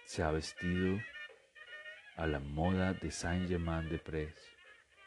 se 0.05 0.23
ha 0.23 0.31
vestido 0.31 0.97
a 2.15 2.25
la 2.25 2.39
moda 2.39 2.93
de 2.93 3.11
Saint 3.11 3.47
Germain 3.47 3.89
de 3.89 3.99
Press 3.99 4.33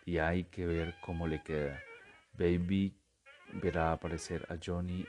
y 0.05 0.19
hay 0.19 0.45
que 0.45 0.67
ver 0.67 0.95
cómo 1.01 1.27
le 1.27 1.43
queda. 1.43 1.81
Baby 2.35 2.95
verá 3.55 3.93
aparecer 3.93 4.47
a 4.49 4.57
Johnny 4.65 5.07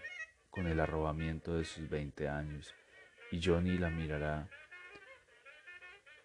con 0.49 0.67
el 0.67 0.79
arrobamiento 0.79 1.55
de 1.57 1.65
sus 1.65 1.89
20 1.89 2.27
años 2.27 2.73
y 3.31 3.41
Johnny 3.41 3.77
la 3.77 3.89
mirará 3.89 4.49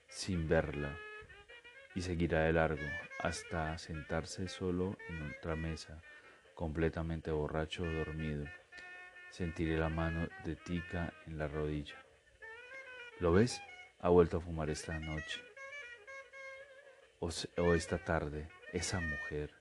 sin 0.09 0.49
verla 0.49 0.97
y 1.95 2.03
seguirá 2.03 2.41
de 2.41 2.53
largo 2.53 2.87
hasta 3.21 3.79
sentarse 3.79 4.49
solo 4.49 4.97
en 5.09 5.31
otra 5.31 5.57
mesa, 5.57 6.03
completamente 6.55 7.31
borracho 7.31 7.85
o 7.85 7.91
dormido. 7.91 8.45
Sentiré 9.31 9.79
la 9.79 9.89
mano 9.89 10.29
de 10.45 10.57
Tika 10.57 11.13
en 11.27 11.39
la 11.39 11.49
rodilla. 11.49 11.97
¿Lo 13.21 13.33
ves? 13.33 13.63
Ha 14.01 14.09
vuelto 14.09 14.39
a 14.39 14.41
fumar 14.41 14.69
esta 14.69 14.99
noche. 14.99 15.41
O, 17.21 17.31
o 17.59 17.75
esta 17.75 17.99
tarde, 17.99 18.49
esa 18.73 19.01
mujer. 19.01 19.53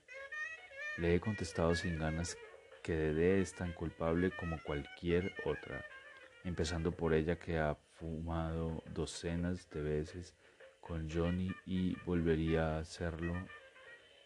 Le 0.98 1.14
he 1.14 1.20
contestado 1.20 1.74
sin 1.74 1.98
ganas 1.98 2.36
que 2.82 2.92
Dede 2.92 3.40
es 3.40 3.54
tan 3.54 3.72
culpable 3.72 4.30
como 4.30 4.62
cualquier 4.62 5.32
otra 5.44 5.84
empezando 6.46 6.92
por 6.92 7.12
ella 7.12 7.38
que 7.38 7.58
ha 7.58 7.74
fumado 7.98 8.82
docenas 8.94 9.68
de 9.70 9.82
veces 9.82 10.34
con 10.80 11.10
Johnny 11.10 11.50
y 11.66 11.96
volvería 12.04 12.76
a 12.76 12.78
hacerlo 12.78 13.34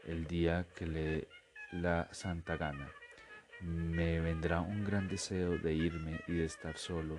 el 0.05 0.27
día 0.27 0.67
que 0.77 0.87
le 0.87 1.01
dé 1.01 1.29
la 1.73 2.13
santa 2.13 2.59
gana. 2.59 2.91
Me 3.63 4.21
vendrá 4.21 4.61
un 4.61 4.85
gran 4.85 5.09
deseo 5.09 5.57
de 5.59 5.73
irme 5.73 6.21
y 6.29 6.35
de 6.35 6.45
estar 6.45 6.77
solo, 6.77 7.19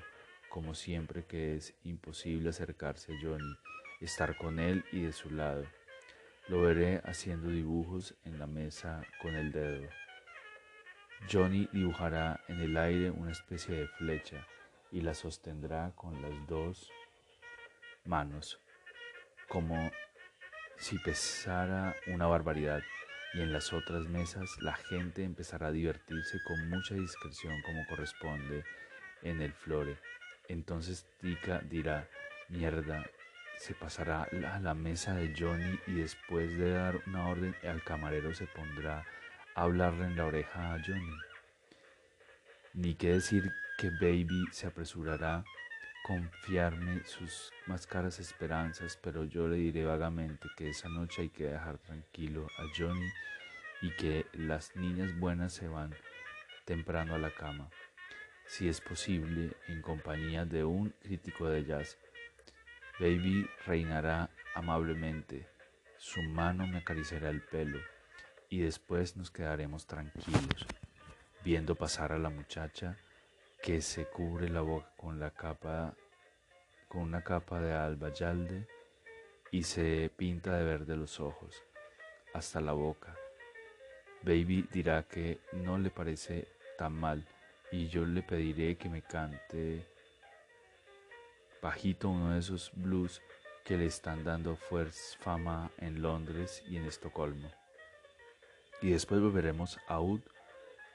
como 0.49 0.75
siempre 0.75 1.25
que 1.25 1.55
es 1.55 1.73
imposible 1.83 2.49
acercarse 2.49 3.13
a 3.13 3.19
Johnny, 3.21 3.57
estar 4.01 4.37
con 4.37 4.59
él 4.59 4.85
y 4.91 5.01
de 5.01 5.13
su 5.13 5.31
lado. 5.31 5.65
Lo 6.47 6.61
veré 6.61 7.01
haciendo 7.05 7.49
dibujos 7.49 8.15
en 8.23 8.37
la 8.37 8.45
mesa 8.45 9.03
con 9.21 9.33
el 9.33 9.51
dedo. 9.51 9.87
Johnny 11.31 11.67
dibujará 11.71 12.39
en 12.47 12.59
el 12.59 12.77
aire 12.77 13.09
una 13.09 13.31
especie 13.31 13.75
de 13.75 13.87
flecha 13.87 14.45
y 14.91 15.01
la 15.01 15.13
sostendrá 15.13 15.91
con 15.95 16.21
las 16.21 16.47
dos 16.47 16.91
manos, 18.05 18.59
como 19.47 19.91
si 20.77 20.97
pesara 20.99 21.95
una 22.07 22.27
barbaridad. 22.27 22.81
Y 23.33 23.41
en 23.41 23.53
las 23.53 23.71
otras 23.71 24.03
mesas 24.09 24.49
la 24.59 24.73
gente 24.73 25.23
empezará 25.23 25.67
a 25.67 25.71
divertirse 25.71 26.39
con 26.45 26.69
mucha 26.69 26.95
discreción 26.95 27.61
como 27.61 27.85
corresponde 27.87 28.65
en 29.21 29.41
el 29.41 29.53
flore. 29.53 29.97
Entonces 30.49 31.07
Tika 31.21 31.59
dirá, 31.59 32.09
mierda, 32.49 33.05
se 33.57 33.73
pasará 33.73 34.23
a 34.23 34.59
la 34.59 34.73
mesa 34.73 35.13
de 35.13 35.33
Johnny 35.37 35.79
y 35.87 35.93
después 35.93 36.57
de 36.57 36.71
dar 36.71 36.99
una 37.07 37.29
orden 37.29 37.55
al 37.63 37.83
camarero 37.83 38.33
se 38.33 38.47
pondrá 38.47 39.05
a 39.55 39.61
hablarle 39.61 40.05
en 40.05 40.17
la 40.17 40.25
oreja 40.25 40.73
a 40.73 40.83
Johnny. 40.83 41.15
Ni 42.73 42.95
qué 42.95 43.13
decir 43.13 43.51
que 43.81 43.89
Baby 43.89 44.45
se 44.51 44.67
apresurará 44.67 45.37
a 45.37 45.45
confiarme 46.03 47.03
sus 47.03 47.51
más 47.65 47.87
caras 47.87 48.19
esperanzas, 48.19 48.95
pero 49.01 49.23
yo 49.23 49.47
le 49.47 49.55
diré 49.55 49.83
vagamente 49.83 50.47
que 50.55 50.69
esa 50.69 50.87
noche 50.87 51.23
hay 51.23 51.29
que 51.29 51.45
dejar 51.45 51.79
tranquilo 51.79 52.45
a 52.59 52.63
Johnny 52.77 53.09
y 53.81 53.89
que 53.95 54.27
las 54.33 54.75
niñas 54.75 55.17
buenas 55.17 55.53
se 55.53 55.67
van 55.67 55.95
temprano 56.63 57.15
a 57.15 57.17
la 57.17 57.33
cama, 57.33 57.71
si 58.45 58.69
es 58.69 58.79
posible, 58.81 59.57
en 59.67 59.81
compañía 59.81 60.45
de 60.45 60.63
un 60.63 60.91
crítico 61.01 61.49
de 61.49 61.65
jazz. 61.65 61.97
Baby 62.99 63.49
reinará 63.65 64.29
amablemente, 64.53 65.47
su 65.97 66.21
mano 66.21 66.67
me 66.67 66.77
acariciará 66.77 67.29
el 67.29 67.41
pelo 67.41 67.79
y 68.47 68.59
después 68.59 69.17
nos 69.17 69.31
quedaremos 69.31 69.87
tranquilos, 69.87 70.67
viendo 71.43 71.73
pasar 71.73 72.11
a 72.11 72.19
la 72.19 72.29
muchacha 72.29 72.95
que 73.61 73.81
se 73.81 74.05
cubre 74.05 74.49
la 74.49 74.61
boca 74.61 74.91
con 74.97 75.19
la 75.19 75.31
capa 75.31 75.93
con 76.87 77.03
una 77.03 77.23
capa 77.23 77.61
de 77.61 77.73
albayalde 77.73 78.67
y 79.51 79.63
se 79.63 80.11
pinta 80.15 80.57
de 80.57 80.65
verde 80.65 80.97
los 80.97 81.21
ojos, 81.21 81.63
hasta 82.33 82.59
la 82.59 82.73
boca. 82.73 83.15
Baby 84.23 84.67
dirá 84.73 85.03
que 85.03 85.39
no 85.53 85.77
le 85.77 85.89
parece 85.89 86.47
tan 86.77 86.93
mal 86.93 87.25
y 87.71 87.87
yo 87.87 88.05
le 88.05 88.23
pediré 88.23 88.75
que 88.75 88.89
me 88.89 89.01
cante 89.01 89.85
bajito 91.61 92.09
uno 92.09 92.33
de 92.33 92.39
esos 92.39 92.71
blues 92.75 93.21
que 93.63 93.77
le 93.77 93.85
están 93.85 94.23
dando 94.23 94.55
fuerza 94.55 95.17
fama 95.19 95.71
en 95.77 96.01
Londres 96.01 96.63
y 96.67 96.77
en 96.77 96.85
Estocolmo. 96.85 97.49
Y 98.81 98.89
después 98.89 99.21
volveremos 99.21 99.79
out, 99.87 100.23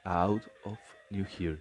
out 0.03 0.43
of 0.63 0.77
New 1.09 1.25
Here, 1.25 1.59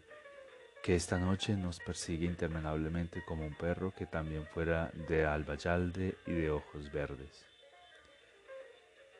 que 0.87 0.95
esta 0.95 1.19
noche 1.19 1.57
nos 1.57 1.81
persigue 1.81 2.27
interminablemente 2.27 3.25
como 3.25 3.45
un 3.45 3.57
perro 3.57 3.93
que 3.93 4.07
también 4.07 4.47
fuera 4.47 4.93
de 5.09 5.27
albayalde 5.27 6.17
y 6.29 6.31
de 6.31 6.49
ojos 6.49 6.93
verdes. 6.93 7.45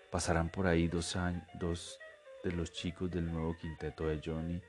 Pasarán 0.09 0.49
por 0.49 0.69
ahí 0.69 0.87
dos, 0.87 1.17
años, 1.17 1.43
dos 1.55 1.99
de 2.45 2.53
los 2.53 2.71
chicos 2.73 3.11
del 3.11 3.33
nuevo 3.33 3.57
quinteto 3.57 4.07
de 4.07 4.21
Johnny 4.25 4.63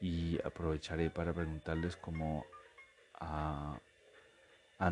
y 0.00 0.40
aprovecharé 0.44 1.08
para 1.08 1.32
preguntarles 1.32 1.94
cómo 1.94 2.44
han 3.20 3.78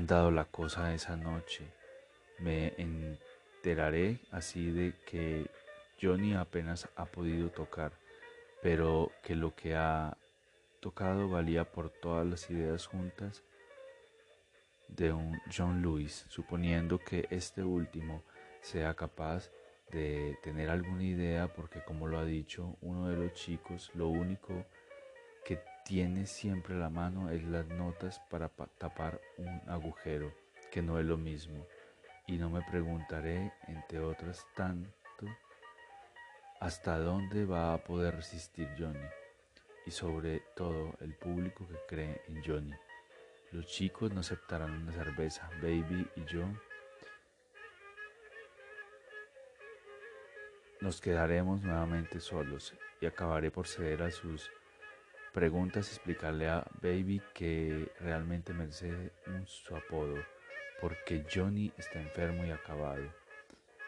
dado 0.07 0.31
la 0.31 0.45
cosa 0.45 0.95
esa 0.95 1.17
noche. 1.17 1.65
Me 2.39 2.73
enteraré 2.79 4.21
así 4.31 4.71
de 4.71 4.95
que 5.05 5.51
Johnny 6.01 6.35
apenas 6.35 6.89
ha 6.95 7.07
podido 7.07 7.51
tocar, 7.51 7.91
pero 8.63 9.11
que 9.25 9.35
lo 9.35 9.57
que 9.57 9.75
ha 9.75 10.17
tocado 10.81 11.29
valía 11.29 11.65
por 11.65 11.91
todas 11.91 12.27
las 12.27 12.51
ideas 12.51 12.87
juntas 12.87 13.43
de 14.89 15.13
un 15.13 15.39
John 15.55 15.83
Lewis, 15.83 16.25
suponiendo 16.29 16.99
que 16.99 17.27
este 17.31 17.63
último 17.63 18.23
sea 18.61 18.95
capaz 18.95 19.51
de 19.91 20.39
tener 20.43 20.71
alguna 20.71 21.05
idea, 21.05 21.49
porque 21.49 21.83
como 21.85 22.07
lo 22.07 22.19
ha 22.19 22.25
dicho 22.25 22.77
uno 22.81 23.09
de 23.09 23.17
los 23.17 23.33
chicos, 23.35 23.91
lo 23.95 24.09
único 24.09 24.67
que 25.45 25.63
tiene 25.85 26.27
siempre 26.27 26.75
a 26.75 26.79
la 26.79 26.91
mano 26.91 27.31
es 27.31 27.45
las 27.45 27.67
notas 27.69 28.21
para 28.31 28.49
tapar 28.49 29.21
un 29.39 29.63
agujero, 29.67 30.33
que 30.71 30.83
no 30.83 30.99
es 30.99 31.07
lo 31.07 31.17
mismo. 31.17 31.67
Y 32.27 32.37
no 32.37 32.51
me 32.51 32.61
preguntaré, 32.61 33.53
entre 33.69 34.01
otras 34.01 34.47
tanto, 34.55 34.93
hasta 36.61 36.99
dónde 36.99 37.47
va 37.47 37.73
a 37.73 37.85
poder 37.85 38.17
resistir 38.17 38.69
Johnny 38.79 38.99
y 39.89 39.91
sobre 39.91 40.41
todo 40.55 40.95
el 41.01 41.15
público 41.15 41.67
que 41.67 41.79
cree 41.89 42.21
en 42.29 42.45
Johnny. 42.45 42.75
Los 43.53 43.67
chicos 43.69 44.13
no 44.13 44.21
aceptarán 44.21 44.83
una 44.83 44.93
cerveza. 44.93 45.49
Baby 45.63 46.07
y 46.15 46.25
yo 46.27 46.45
nos 50.83 51.01
quedaremos 51.01 51.63
nuevamente 51.63 52.21
solos 52.21 52.75
y 53.01 53.07
acabaré 53.07 53.51
por 53.51 53.67
ceder 53.67 54.03
a 54.03 54.11
sus 54.11 54.51
preguntas 55.33 55.89
y 55.89 55.95
explicarle 55.95 56.51
a 56.51 56.67
Baby 56.83 57.23
que 57.33 57.91
realmente 58.01 58.53
merece 58.53 59.13
un, 59.27 59.47
su 59.47 59.75
apodo, 59.75 60.17
porque 60.83 61.25
Johnny 61.35 61.73
está 61.79 61.99
enfermo 61.99 62.45
y 62.45 62.51
acabado, 62.51 63.11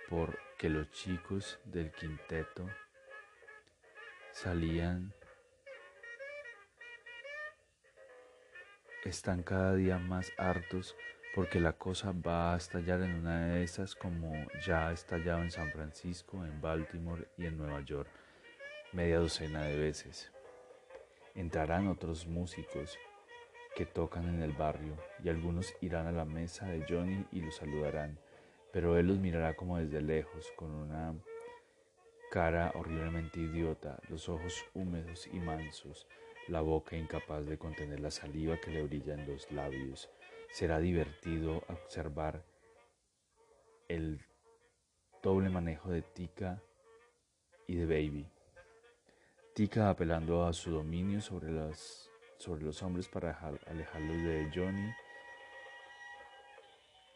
porque 0.09 0.71
los 0.71 0.91
chicos 0.93 1.59
del 1.67 1.93
quinteto 1.93 2.67
salían 4.33 5.13
están 9.05 9.43
cada 9.43 9.75
día 9.75 9.99
más 9.99 10.33
hartos 10.37 10.97
porque 11.35 11.61
la 11.61 11.73
cosa 11.73 12.13
va 12.13 12.55
a 12.55 12.57
estallar 12.57 13.03
en 13.03 13.15
una 13.15 13.47
de 13.47 13.63
esas 13.63 13.95
como 13.95 14.33
ya 14.67 14.89
ha 14.89 14.93
estallado 14.93 15.43
en 15.43 15.51
San 15.51 15.71
Francisco, 15.71 16.45
en 16.45 16.61
Baltimore 16.61 17.29
y 17.39 17.47
en 17.47 17.57
Nueva 17.57 17.81
York, 17.83 18.09
media 18.93 19.19
docena 19.19 19.63
de 19.63 19.77
veces. 19.77 20.31
Entrarán 21.35 21.87
otros 21.87 22.27
músicos 22.27 22.99
que 23.77 23.87
tocan 23.87 24.29
en 24.29 24.43
el 24.43 24.53
barrio 24.53 24.97
y 25.23 25.29
algunos 25.29 25.73
irán 25.81 26.07
a 26.07 26.13
la 26.13 26.25
mesa 26.25 26.67
de 26.67 26.85
Johnny 26.89 27.25
y 27.31 27.41
lo 27.41 27.53
saludarán, 27.53 28.19
pero 28.73 28.99
él 28.99 29.07
los 29.07 29.19
mirará 29.19 29.55
como 29.55 29.79
desde 29.79 30.03
lejos, 30.03 30.53
con 30.57 30.73
una 30.73 31.15
cara 32.31 32.73
horriblemente 32.75 33.41
idiota, 33.41 33.99
los 34.09 34.29
ojos 34.29 34.65
húmedos 34.75 35.29
y 35.33 35.39
mansos, 35.39 36.07
la 36.51 36.61
boca 36.61 36.97
incapaz 36.97 37.47
de 37.47 37.59
contener 37.59 38.01
la 38.01 38.11
saliva 38.11 38.59
que 38.61 38.71
le 38.71 38.83
brilla 38.83 39.15
en 39.15 39.27
los 39.27 39.51
labios. 39.53 40.11
Será 40.51 40.81
divertido 40.81 41.63
observar 41.69 42.45
el 43.89 44.21
doble 45.23 45.49
manejo 45.49 45.91
de 45.91 46.03
Tika 46.03 46.61
y 47.67 47.77
de 47.77 47.87
Baby. 47.87 48.29
Tika 49.55 49.91
apelando 49.91 50.45
a 50.45 50.53
su 50.53 50.71
dominio 50.73 51.21
sobre, 51.21 51.53
las, 51.53 52.11
sobre 52.39 52.65
los 52.65 52.83
hombres 52.83 53.09
para 53.09 53.39
alejarlos 53.67 54.23
de 54.23 54.51
Johnny 54.53 54.91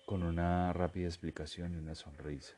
con 0.06 0.22
una 0.22 0.72
rápida 0.72 1.06
explicación 1.06 1.74
y 1.74 1.78
una 1.78 1.94
sonrisa. 1.94 2.54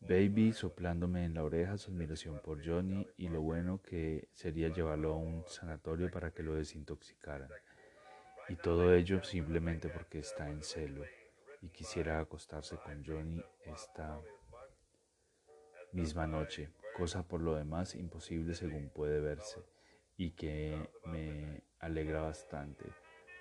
Baby 0.00 0.52
soplándome 0.52 1.24
en 1.24 1.34
la 1.34 1.44
oreja 1.44 1.76
su 1.76 1.90
admiración 1.90 2.40
por 2.42 2.64
Johnny 2.64 3.06
y 3.16 3.28
lo 3.28 3.42
bueno 3.42 3.82
que 3.82 4.28
sería 4.32 4.68
llevarlo 4.68 5.12
a 5.12 5.16
un 5.16 5.44
sanatorio 5.46 6.10
para 6.10 6.30
que 6.30 6.42
lo 6.42 6.54
desintoxicaran. 6.54 7.50
Y 8.48 8.56
todo 8.56 8.94
ello 8.94 9.22
simplemente 9.22 9.88
porque 9.88 10.20
está 10.20 10.48
en 10.48 10.62
celo 10.62 11.04
y 11.60 11.68
quisiera 11.68 12.20
acostarse 12.20 12.76
con 12.76 13.04
Johnny 13.04 13.42
esta 13.66 14.20
misma 15.92 16.26
noche, 16.26 16.70
cosa 16.96 17.26
por 17.26 17.40
lo 17.40 17.54
demás 17.54 17.94
imposible 17.94 18.54
según 18.54 18.90
puede 18.90 19.20
verse 19.20 19.60
y 20.16 20.30
que 20.30 20.90
me 21.04 21.62
alegra 21.80 22.22
bastante. 22.22 22.86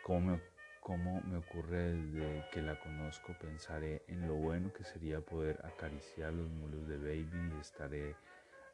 Como 0.04 0.40
como 0.88 1.20
me 1.24 1.40
ocurre 1.40 1.92
desde 1.92 2.46
que 2.50 2.62
la 2.62 2.80
conozco, 2.80 3.36
pensaré 3.42 4.04
en 4.08 4.26
lo 4.26 4.36
bueno 4.36 4.72
que 4.72 4.86
sería 4.86 5.20
poder 5.20 5.60
acariciar 5.66 6.32
los 6.32 6.50
mulos 6.50 6.88
de 6.88 6.98
Baby 6.98 7.52
y 7.58 7.60
estaré 7.60 8.16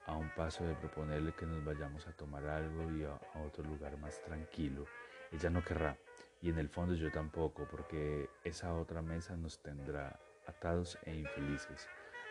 a 0.06 0.16
un 0.16 0.30
paso 0.36 0.64
de 0.64 0.76
proponerle 0.76 1.34
que 1.34 1.48
nos 1.48 1.66
vayamos 1.66 2.06
a 2.08 2.12
tomar 2.12 2.46
algo 2.46 2.92
y 2.92 3.04
a, 3.04 3.20
a 3.34 3.42
otro 3.42 3.64
lugar 3.64 3.98
más 3.98 4.22
tranquilo. 4.22 4.86
Ella 5.32 5.50
no 5.50 5.64
querrá, 5.64 5.98
y 6.40 6.52
en 6.52 6.60
el 6.60 6.70
fondo 6.70 6.94
yo 6.94 7.12
tampoco, 7.12 7.68
porque 7.72 8.30
esa 8.44 8.76
otra 8.76 9.02
mesa 9.02 9.36
nos 9.36 9.58
tendrá 9.58 10.20
atados 10.46 11.00
e 11.06 11.16
infelices, 11.16 11.88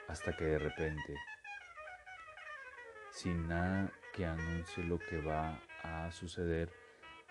hasta 0.07 0.37
que 0.37 0.45
de 0.45 0.59
repente, 0.61 1.17
sin 3.11 3.49
nada 3.49 3.93
que 4.13 4.27
anuncie 4.27 4.85
lo 4.85 5.01
que 5.01 5.21
va 5.21 5.61
a 5.83 6.13
suceder, 6.13 6.71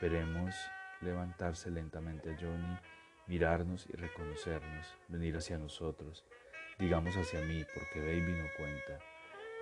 veremos 0.02 0.54
levantarse 1.02 1.70
lentamente 1.70 2.32
a 2.32 2.38
Johnny, 2.40 2.78
mirarnos 3.28 3.88
y 3.88 3.94
reconocernos, 3.94 4.88
venir 5.08 5.36
hacia 5.38 5.58
nosotros, 5.58 6.26
digamos 6.80 7.16
hacia 7.16 7.42
mí, 7.42 7.64
porque 7.74 8.00
Baby 8.00 8.34
no 8.34 8.46
cuenta. 8.58 9.00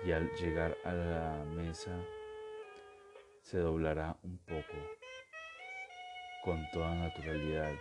Y 0.04 0.12
al 0.12 0.30
llegar 0.36 0.76
a 0.84 0.92
la 0.92 1.44
mesa 1.44 1.90
se 3.42 3.58
doblará 3.58 4.16
un 4.22 4.38
poco, 4.38 4.76
con 6.44 6.66
toda 6.72 6.94
naturalidad. 6.94 7.72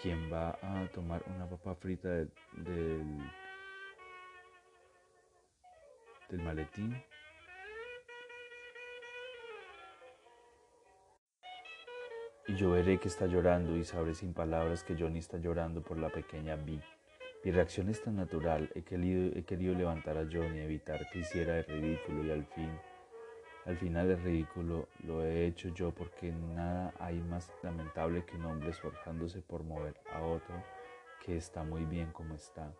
Quien 0.00 0.32
va 0.32 0.56
a 0.62 0.88
tomar 0.94 1.24
una 1.34 1.48
papa 1.48 1.74
frita 1.74 2.08
del, 2.08 2.30
del 6.28 6.42
maletín 6.42 7.02
Y 12.48 12.54
yo 12.54 12.70
veré 12.70 12.98
que 12.98 13.08
está 13.08 13.26
llorando 13.26 13.76
y 13.76 13.84
sabré 13.84 14.14
sin 14.14 14.32
palabras 14.32 14.82
que 14.82 14.96
Johnny 14.98 15.18
está 15.18 15.36
llorando 15.36 15.82
por 15.82 15.98
la 15.98 16.08
pequeña 16.08 16.56
Vi. 16.56 16.80
Mi 17.44 17.50
reacción 17.50 17.90
es 17.90 18.02
tan 18.02 18.16
natural, 18.16 18.70
he 18.74 18.80
querido, 18.82 19.36
he 19.38 19.44
querido 19.44 19.74
levantar 19.74 20.16
a 20.16 20.24
Johnny, 20.24 20.60
evitar 20.60 21.08
que 21.10 21.18
hiciera 21.18 21.58
el 21.58 21.64
ridículo 21.66 22.24
y 22.24 22.30
al 22.30 22.46
fin, 22.46 22.70
al 23.66 23.76
final 23.76 24.10
el 24.10 24.22
ridículo 24.22 24.88
lo 25.06 25.22
he 25.22 25.46
hecho 25.46 25.68
yo 25.74 25.92
porque 25.92 26.32
nada 26.32 26.94
hay 26.98 27.20
más 27.20 27.52
lamentable 27.62 28.24
que 28.24 28.36
un 28.36 28.46
hombre 28.46 28.70
esforzándose 28.70 29.42
por 29.42 29.62
mover 29.62 30.00
a 30.10 30.22
otro 30.22 30.54
que 31.24 31.36
está 31.36 31.64
muy 31.64 31.84
bien 31.84 32.12
como 32.12 32.34
está, 32.34 32.72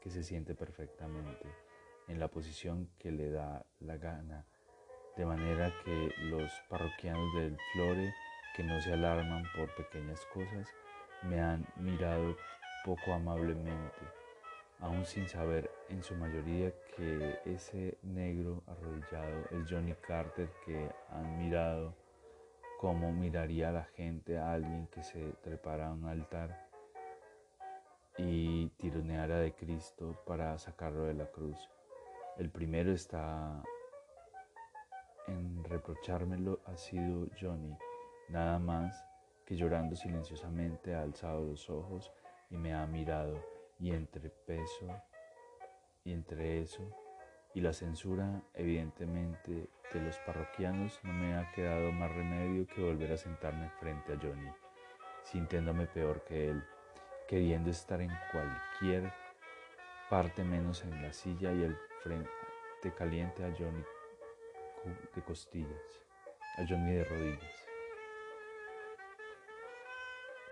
que 0.00 0.08
se 0.08 0.22
siente 0.22 0.54
perfectamente 0.54 1.46
en 2.08 2.18
la 2.18 2.28
posición 2.28 2.88
que 2.98 3.12
le 3.12 3.30
da 3.30 3.66
la 3.80 3.98
gana, 3.98 4.46
de 5.16 5.26
manera 5.26 5.72
que 5.84 6.10
los 6.22 6.50
parroquianos 6.70 7.34
del 7.34 7.56
Flore 7.74 8.12
que 8.54 8.62
no 8.62 8.80
se 8.80 8.92
alarman 8.92 9.44
por 9.56 9.74
pequeñas 9.74 10.24
cosas, 10.26 10.68
me 11.22 11.40
han 11.40 11.66
mirado 11.76 12.36
poco 12.84 13.12
amablemente, 13.12 13.98
aún 14.80 15.04
sin 15.04 15.28
saber 15.28 15.70
en 15.88 16.02
su 16.02 16.14
mayoría 16.14 16.72
que 16.96 17.40
ese 17.44 17.98
negro 18.02 18.62
arrodillado 18.66 19.44
es 19.50 19.70
Johnny 19.70 19.94
Carter 19.94 20.48
que 20.64 20.90
han 21.10 21.38
mirado 21.38 21.94
cómo 22.78 23.12
miraría 23.12 23.70
la 23.70 23.84
gente 23.84 24.38
a 24.38 24.52
alguien 24.52 24.86
que 24.86 25.02
se 25.02 25.32
trepara 25.42 25.88
a 25.88 25.92
un 25.92 26.06
altar 26.06 26.70
y 28.16 28.68
tironeara 28.78 29.38
de 29.38 29.52
Cristo 29.52 30.22
para 30.26 30.58
sacarlo 30.58 31.04
de 31.04 31.14
la 31.14 31.26
cruz. 31.26 31.58
El 32.38 32.50
primero 32.50 32.92
está 32.92 33.62
en 35.26 35.62
reprochármelo 35.64 36.60
ha 36.66 36.76
sido 36.76 37.28
Johnny, 37.38 37.76
nada 38.30 38.58
más 38.58 39.04
que 39.44 39.56
llorando 39.56 39.96
silenciosamente 39.96 40.94
ha 40.94 41.02
alzado 41.02 41.44
los 41.44 41.68
ojos 41.68 42.12
y 42.50 42.56
me 42.56 42.74
ha 42.74 42.86
mirado 42.86 43.42
y 43.78 43.90
entre 43.90 44.30
peso 44.30 44.86
y 46.04 46.12
entre 46.12 46.62
eso 46.62 46.88
y 47.54 47.60
la 47.60 47.72
censura 47.72 48.42
evidentemente 48.54 49.68
de 49.92 50.00
los 50.00 50.16
parroquianos 50.18 51.00
no 51.02 51.12
me 51.12 51.34
ha 51.34 51.50
quedado 51.50 51.90
más 51.90 52.12
remedio 52.14 52.66
que 52.66 52.82
volver 52.82 53.12
a 53.12 53.16
sentarme 53.16 53.68
frente 53.80 54.12
a 54.12 54.18
Johnny, 54.20 54.50
sintiéndome 55.24 55.86
peor 55.86 56.22
que 56.24 56.50
él, 56.50 56.62
queriendo 57.26 57.70
estar 57.70 58.00
en 58.00 58.12
cualquier 58.30 59.12
parte 60.08 60.44
menos 60.44 60.84
en 60.84 61.02
la 61.02 61.12
silla 61.12 61.52
y 61.52 61.64
el 61.64 61.76
frente 62.02 62.30
caliente 62.96 63.44
a 63.44 63.52
Johnny 63.56 63.84
de 65.14 65.22
costillas, 65.22 66.06
a 66.56 66.66
Johnny 66.68 66.92
de 66.92 67.04
rodillas. 67.04 67.59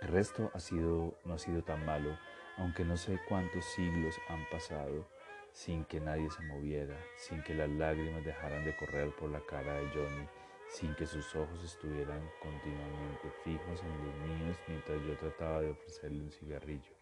El 0.00 0.08
resto 0.08 0.50
ha 0.54 0.60
sido, 0.60 1.14
no 1.24 1.34
ha 1.34 1.38
sido 1.38 1.62
tan 1.62 1.84
malo, 1.84 2.16
aunque 2.56 2.84
no 2.84 2.96
sé 2.96 3.18
cuántos 3.28 3.64
siglos 3.64 4.14
han 4.28 4.48
pasado 4.50 5.06
sin 5.52 5.84
que 5.86 5.98
nadie 5.98 6.30
se 6.30 6.42
moviera, 6.42 6.96
sin 7.16 7.42
que 7.42 7.52
las 7.52 7.68
lágrimas 7.68 8.24
dejaran 8.24 8.64
de 8.64 8.76
correr 8.76 9.10
por 9.16 9.28
la 9.30 9.40
cara 9.40 9.74
de 9.74 9.88
Johnny, 9.88 10.28
sin 10.68 10.94
que 10.94 11.04
sus 11.04 11.34
ojos 11.34 11.64
estuvieran 11.64 12.30
continuamente 12.40 13.30
fijos 13.42 13.82
en 13.82 14.06
los 14.06 14.14
míos 14.28 14.56
mientras 14.68 15.02
yo 15.02 15.16
trataba 15.16 15.62
de 15.62 15.70
ofrecerle 15.70 16.22
un 16.22 16.30
cigarrillo, 16.30 16.92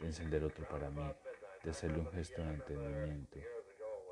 de 0.00 0.06
encender 0.06 0.44
otro 0.44 0.68
para 0.68 0.90
mí, 0.90 1.10
de 1.62 1.70
hacerle 1.70 2.00
un 2.00 2.12
gesto 2.12 2.42
de 2.42 2.54
entendimiento. 2.54 3.38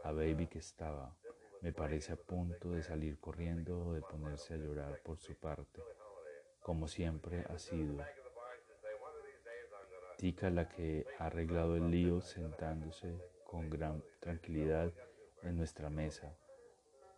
A 0.03 0.13
Baby 0.13 0.47
que 0.47 0.61
estaba, 0.61 1.15
me 1.61 1.73
parece 1.73 2.13
a 2.13 2.17
punto 2.17 2.71
de 2.71 2.83
salir 2.83 3.19
corriendo 3.19 3.87
o 3.87 3.93
de 3.93 4.01
ponerse 4.01 4.55
a 4.55 4.57
llorar 4.57 5.01
por 5.03 5.19
su 5.19 5.35
parte, 5.35 5.83
como 6.65 6.89
siempre 6.89 7.45
ha 7.51 7.59
sido. 7.59 8.03
Tika 10.17 10.49
la 10.49 10.67
que 10.67 11.07
ha 11.19 11.27
arreglado 11.27 11.77
el 11.77 11.91
lío 11.91 12.23
sentándose 12.23 13.21
con 13.45 13.69
gran 13.69 14.03
tranquilidad 14.19 14.91
en 15.43 15.59
nuestra 15.59 15.91
mesa, 15.91 16.35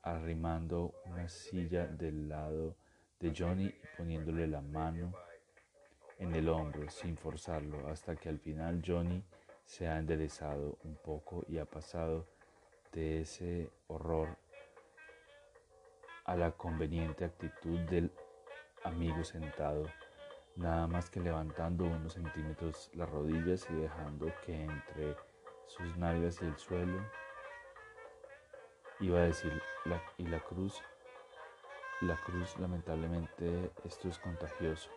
arrimando 0.03 0.93
una 1.05 1.29
silla 1.29 1.87
del 1.87 2.29
lado 2.29 2.75
de 3.21 3.33
Johnny 3.39 3.67
y 3.67 3.97
poniéndole 3.97 4.49
la 4.49 4.63
mano 4.63 5.13
en 6.19 6.35
el 6.35 6.49
hombro 6.49 6.91
sin 6.91 7.17
forzarlo 7.17 7.87
hasta 7.89 8.17
que 8.17 8.29
al 8.29 8.41
final 8.41 8.83
Johnny 8.85 9.23
se 9.65 9.87
ha 9.87 9.97
enderezado 9.97 10.77
un 10.83 10.97
poco 10.97 11.45
y 11.49 11.59
ha 11.59 11.67
pasado 11.67 12.27
de 12.93 13.21
ese 13.21 13.71
horror 13.87 14.37
a 16.25 16.35
la 16.35 16.51
conveniente 16.51 17.25
actitud 17.25 17.79
del 17.83 18.11
amigo 18.85 19.25
sentado, 19.25 19.87
nada 20.57 20.87
más 20.87 21.11
que 21.11 21.21
levantando 21.21 21.85
unos 21.85 22.15
centímetros 22.15 22.91
las 22.95 23.09
rodillas 23.09 23.67
y 23.71 23.75
dejando 23.75 24.33
que 24.45 24.65
entre 24.65 25.17
sus 25.67 25.97
nalgas 25.97 26.41
y 26.43 26.47
el 26.47 26.57
suelo. 26.57 26.99
Iba 29.01 29.19
a 29.19 29.25
decir, 29.25 29.53
y 30.17 30.27
la 30.27 30.41
cruz, 30.41 30.81
la 32.01 32.17
cruz 32.17 32.59
lamentablemente 32.59 33.71
esto 33.85 34.09
es 34.09 34.19
contagioso. 34.19 34.91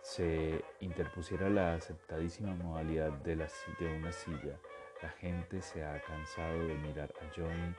Se 0.00 0.64
interpusiera 0.80 1.50
la 1.50 1.74
aceptadísima 1.74 2.54
modalidad 2.54 3.12
de, 3.12 3.36
la, 3.36 3.48
de 3.78 3.96
una 3.96 4.12
silla. 4.12 4.58
La 5.02 5.10
gente 5.10 5.60
se 5.60 5.84
ha 5.84 6.00
cansado 6.02 6.66
de 6.66 6.74
mirar 6.74 7.12
a 7.20 7.34
Johnny, 7.36 7.74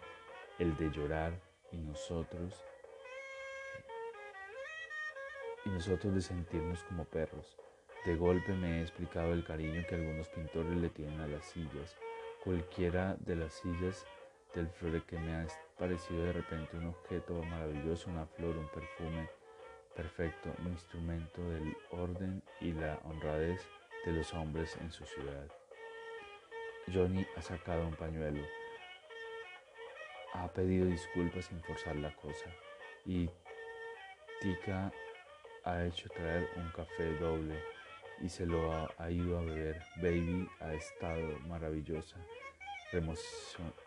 el 0.60 0.76
de 0.78 0.92
llorar 0.92 1.34
y 1.72 1.78
nosotros, 1.78 2.63
y 5.70 5.74
nosotros 5.74 6.16
de 6.16 6.22
sentirnos 6.22 6.84
como 6.84 7.06
perros. 7.06 7.58
De 8.06 8.16
golpe 8.16 8.54
me 8.54 8.80
he 8.80 8.82
explicado 8.82 9.34
el 9.34 9.44
cariño 9.44 9.84
que 9.88 9.96
algunos 9.96 10.28
pintores 10.30 10.76
le 10.76 10.90
tienen 10.90 11.20
a 11.20 11.28
las 11.28 11.46
sillas 11.46 11.96
cualquiera 12.44 13.18
de 13.20 13.36
las 13.36 13.54
sillas 13.54 14.06
del 14.56 14.70
flore 14.70 15.04
que 15.06 15.20
me 15.20 15.36
ha 15.36 15.48
parecido 15.78 16.24
de 16.24 16.34
repente 16.34 16.78
un 16.78 16.88
objeto 16.88 17.34
maravilloso, 17.44 18.10
una 18.10 18.26
flor, 18.26 18.58
un 18.58 18.68
perfume 18.70 19.30
perfecto, 19.96 20.50
un 20.60 20.72
instrumento 20.72 21.42
del 21.50 21.76
orden 21.92 22.42
y 22.62 22.72
la 22.72 23.00
honradez 23.04 23.62
de 24.06 24.14
los 24.14 24.34
hombres 24.34 24.78
en 24.78 24.92
su 24.92 25.06
ciudad. 25.06 25.48
Johnny 26.92 27.28
ha 27.36 27.42
sacado 27.42 27.86
un 27.86 27.96
pañuelo, 27.96 28.42
ha 30.34 30.48
pedido 30.48 30.86
disculpas 30.86 31.46
sin 31.46 31.62
forzar 31.62 31.98
la 31.98 32.16
cosa 32.16 32.50
y 33.06 33.30
Tika 34.42 34.92
ha 35.65 35.86
hecho 35.86 36.10
traer 36.10 36.50
un 36.56 36.69
café 36.72 37.13
doble 37.19 37.56
y 38.22 38.30
se 38.30 38.45
lo 38.45 38.72
ha, 38.74 39.12
ido 39.12 39.38
a 39.38 39.41
beber. 39.41 39.82
Baby 39.98 40.48
ha 40.60 40.74
estado 40.74 41.39
maravillosa, 41.48 42.17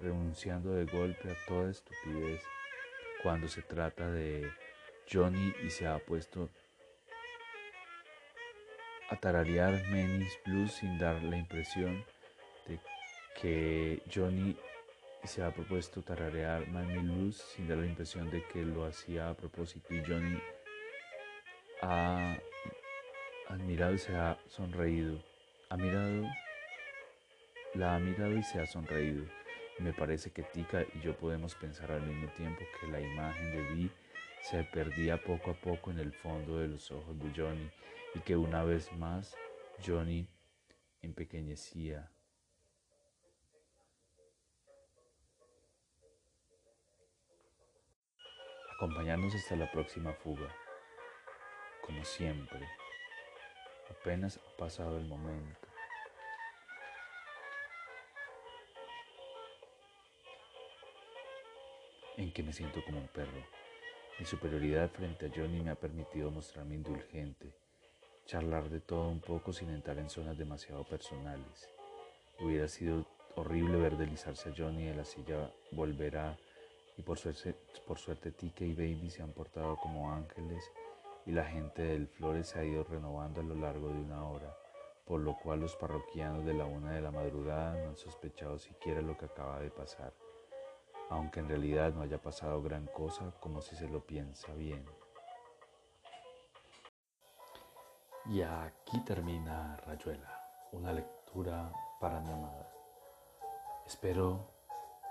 renunciando 0.00 0.72
de 0.72 0.85
golpe 0.87 1.30
a 1.30 1.46
toda 1.46 1.70
estupidez 1.70 2.42
cuando 3.22 3.48
se 3.48 3.62
trata 3.62 4.11
de 4.11 4.50
Johnny 5.11 5.52
y 5.64 5.70
se 5.70 5.87
ha 5.87 5.98
puesto 5.98 6.48
a 9.11 9.16
tararear 9.16 9.72
Menis 9.90 10.38
Blues 10.44 10.72
sin 10.72 10.98
dar 10.98 11.22
la 11.22 11.37
impresión 11.37 12.04
de 12.66 12.80
que 13.40 14.02
Johnny 14.12 14.56
se 15.24 15.42
ha 15.42 15.50
propuesto 15.52 16.02
tararear 16.02 16.66
Menis 16.68 17.02
Blues 17.02 17.37
sin 17.54 17.68
dar 17.68 17.78
la 17.78 17.87
impresión 17.87 18.30
de 18.30 18.42
que 18.44 18.64
lo 18.64 18.85
hacía 18.85 19.28
a 19.28 19.35
propósito 19.35 19.94
y 19.94 20.02
Johnny 20.04 20.40
ha 21.83 22.38
admirado 23.49 23.95
y 23.95 23.99
se 23.99 24.14
ha 24.14 24.38
sonreído. 24.47 25.23
Ha 25.68 25.77
mirado, 25.77 26.25
la 27.75 27.97
ha 27.97 27.99
mirado 27.99 28.37
y 28.37 28.42
se 28.42 28.61
ha 28.61 28.66
sonreído. 28.66 29.25
me 29.79 29.92
parece 29.92 30.31
que 30.31 30.45
Tika 30.45 30.85
y 30.95 31.01
yo 31.01 31.16
podemos 31.16 31.55
pensar 31.57 31.90
al 31.90 32.03
mismo 32.03 32.31
tiempo 32.33 32.62
que 32.81 32.87
la 32.87 33.01
imagen 33.01 33.51
de 33.51 33.75
Vi 33.75 33.90
se 34.42 34.62
perdía 34.64 35.23
poco 35.23 35.51
a 35.51 35.55
poco 35.55 35.90
en 35.90 35.99
el 35.99 36.12
fondo 36.12 36.59
de 36.59 36.68
los 36.68 36.90
ojos 36.92 37.18
de 37.18 37.33
Johnny 37.35 37.71
y 38.14 38.21
que 38.21 38.37
una 38.37 38.62
vez 38.62 38.92
más 38.92 39.37
Johnny 39.85 40.29
empequeñecía. 41.01 42.11
Acompañarnos 48.77 49.35
hasta 49.35 49.57
la 49.57 49.71
próxima 49.71 50.12
fuga, 50.12 50.49
como 51.85 52.05
siempre. 52.05 52.68
Apenas 53.90 54.38
ha 54.38 54.57
pasado 54.57 54.97
el 54.97 55.05
momento. 55.05 55.68
en 62.16 62.33
que 62.33 62.42
me 62.42 62.53
siento 62.53 62.85
como 62.85 62.99
un 62.99 63.09
perro. 63.09 63.42
Mi 64.18 64.27
superioridad 64.27 64.90
frente 64.90 65.27
a 65.27 65.31
Johnny 65.35 65.61
me 65.61 65.71
ha 65.71 65.75
permitido 65.75 66.31
mostrarme 66.31 66.75
indulgente, 66.75 67.53
charlar 68.27 68.68
de 68.68 68.81
todo 68.81 69.09
un 69.09 69.21
poco 69.21 69.53
sin 69.53 69.71
entrar 69.71 69.99
en 69.99 70.11
zonas 70.11 70.37
demasiado 70.37 70.85
personales. 70.85 71.68
Hubiera 72.38 72.68
sido 72.68 73.07
horrible 73.35 73.79
ver 73.79 73.97
deslizarse 73.97 74.51
a 74.51 74.55
Johnny 74.57 74.85
de 74.85 74.95
la 74.95 75.05
silla 75.05 75.51
volver 75.71 76.18
a... 76.18 76.37
Y 76.99 77.03
por 77.03 77.18
suerte, 77.18 77.55
por 77.87 77.99
suerte 77.99 78.31
Tika 78.31 78.64
y 78.64 78.75
Baby 78.75 79.09
se 79.09 79.23
han 79.23 79.33
portado 79.33 79.77
como 79.77 80.12
ángeles 80.12 80.71
y 81.26 81.32
la 81.32 81.44
gente 81.44 81.82
del 81.82 82.08
Flores 82.08 82.48
se 82.48 82.58
ha 82.58 82.64
ido 82.64 82.85
renovando 82.85 83.40
a 83.40 83.44
lo 83.44 83.54
largo 83.54 83.88
de 83.88 84.00
una 84.00 84.26
hora, 84.28 84.56
por 85.04 85.20
lo 85.20 85.37
cual 85.37 85.61
los 85.61 85.76
parroquianos 85.76 86.44
de 86.44 86.54
la 86.54 86.64
una 86.64 86.92
de 86.92 87.00
la 87.00 87.11
madrugada 87.11 87.74
no 87.74 87.90
han 87.90 87.96
sospechado 87.96 88.58
siquiera 88.58 89.00
lo 89.00 89.16
que 89.16 89.26
acaba 89.26 89.61
de 89.61 89.70
pasar, 89.70 90.12
aunque 91.11 91.40
en 91.40 91.48
realidad 91.48 91.92
no 91.92 92.02
haya 92.02 92.20
pasado 92.20 92.62
gran 92.62 92.87
cosa 92.87 93.32
como 93.40 93.61
si 93.61 93.76
se 93.76 93.88
lo 93.88 94.04
piensa 94.04 94.52
bien. 94.54 94.85
Y 98.26 98.42
aquí 98.42 99.00
termina 99.04 99.76
Rayuela, 99.85 100.68
una 100.72 100.92
lectura 100.92 101.72
para 102.00 102.20
mi 102.20 102.30
amada. 102.30 102.72
Espero 103.85 104.52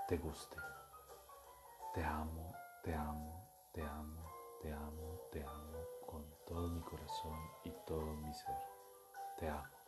te 0.08 0.16
guste. 0.16 0.56
Te 1.94 2.02
amo, 2.02 2.52
te 2.82 2.94
amo, 2.94 3.48
te 3.72 3.82
amo, 3.82 4.32
te 4.60 4.72
amo, 4.72 5.20
te 5.30 5.42
amo 5.42 5.71
todo 6.46 6.68
mi 6.68 6.80
corazón 6.80 7.38
y 7.64 7.70
todo 7.86 8.14
mi 8.16 8.32
ser. 8.34 8.56
Te 9.38 9.48
amo. 9.48 9.81